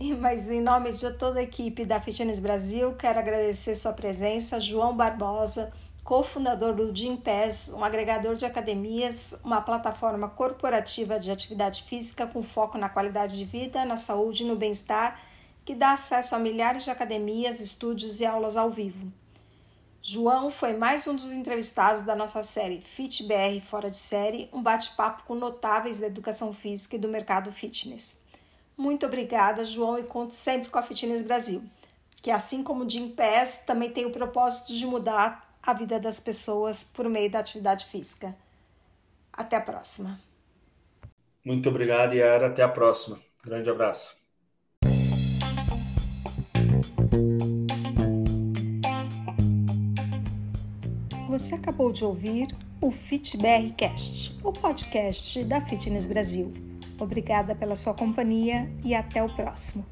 Mas 0.18 0.50
em 0.50 0.60
nome 0.60 0.92
de 0.92 1.10
toda 1.12 1.40
a 1.40 1.42
equipe 1.42 1.84
da 1.84 2.00
Fitness 2.00 2.38
Brasil, 2.38 2.94
quero 2.94 3.18
agradecer 3.18 3.74
sua 3.74 3.92
presença, 3.92 4.58
João 4.58 4.96
Barbosa, 4.96 5.70
cofundador 6.02 6.74
do 6.74 6.94
Gympass, 6.94 7.70
um 7.74 7.84
agregador 7.84 8.34
de 8.34 8.46
academias, 8.46 9.34
uma 9.44 9.60
plataforma 9.60 10.28
corporativa 10.28 11.18
de 11.18 11.30
atividade 11.30 11.82
física 11.82 12.26
com 12.26 12.42
foco 12.42 12.78
na 12.78 12.88
qualidade 12.88 13.36
de 13.36 13.44
vida, 13.44 13.84
na 13.84 13.98
saúde 13.98 14.42
e 14.42 14.46
no 14.46 14.56
bem-estar, 14.56 15.20
que 15.64 15.74
dá 15.74 15.92
acesso 15.92 16.34
a 16.34 16.38
milhares 16.38 16.84
de 16.84 16.90
academias, 16.90 17.60
estúdios 17.60 18.20
e 18.20 18.26
aulas 18.26 18.56
ao 18.56 18.70
vivo. 18.70 19.12
João 20.02 20.50
foi 20.50 20.72
mais 20.72 21.06
um 21.06 21.14
dos 21.14 21.30
entrevistados 21.30 22.02
da 22.02 22.16
nossa 22.16 22.42
série 22.42 22.80
Fit 22.80 23.22
BR 23.24 23.60
Fora 23.60 23.90
de 23.90 23.98
Série, 23.98 24.48
um 24.50 24.62
bate-papo 24.62 25.24
com 25.24 25.34
notáveis 25.34 25.98
da 25.98 26.06
educação 26.06 26.54
física 26.54 26.96
e 26.96 26.98
do 26.98 27.06
mercado 27.06 27.52
fitness. 27.52 28.19
Muito 28.80 29.04
obrigada, 29.04 29.62
João, 29.62 29.98
e 29.98 30.04
conto 30.04 30.32
sempre 30.32 30.70
com 30.70 30.78
a 30.78 30.82
Fitness 30.82 31.20
Brasil, 31.20 31.62
que 32.22 32.30
assim 32.30 32.62
como 32.62 32.82
o 32.82 32.88
Jim 32.88 33.10
Pass, 33.10 33.62
também 33.66 33.90
tem 33.90 34.06
o 34.06 34.10
propósito 34.10 34.74
de 34.74 34.86
mudar 34.86 35.54
a 35.62 35.74
vida 35.74 36.00
das 36.00 36.18
pessoas 36.18 36.82
por 36.82 37.06
meio 37.06 37.30
da 37.30 37.40
atividade 37.40 37.84
física. 37.84 38.34
Até 39.30 39.56
a 39.56 39.60
próxima. 39.60 40.18
Muito 41.44 41.68
obrigado, 41.68 42.14
Yara. 42.14 42.46
Até 42.46 42.62
a 42.62 42.70
próxima. 42.70 43.20
Grande 43.44 43.68
abraço. 43.68 44.16
Você 51.28 51.54
acabou 51.54 51.92
de 51.92 52.02
ouvir 52.02 52.48
o 52.80 52.90
FitBRcast, 52.90 54.38
o 54.42 54.50
podcast 54.54 55.44
da 55.44 55.60
Fitness 55.60 56.06
Brasil. 56.06 56.69
Obrigada 57.00 57.54
pela 57.54 57.74
sua 57.74 57.94
companhia 57.94 58.70
e 58.84 58.94
até 58.94 59.22
o 59.22 59.34
próximo. 59.34 59.84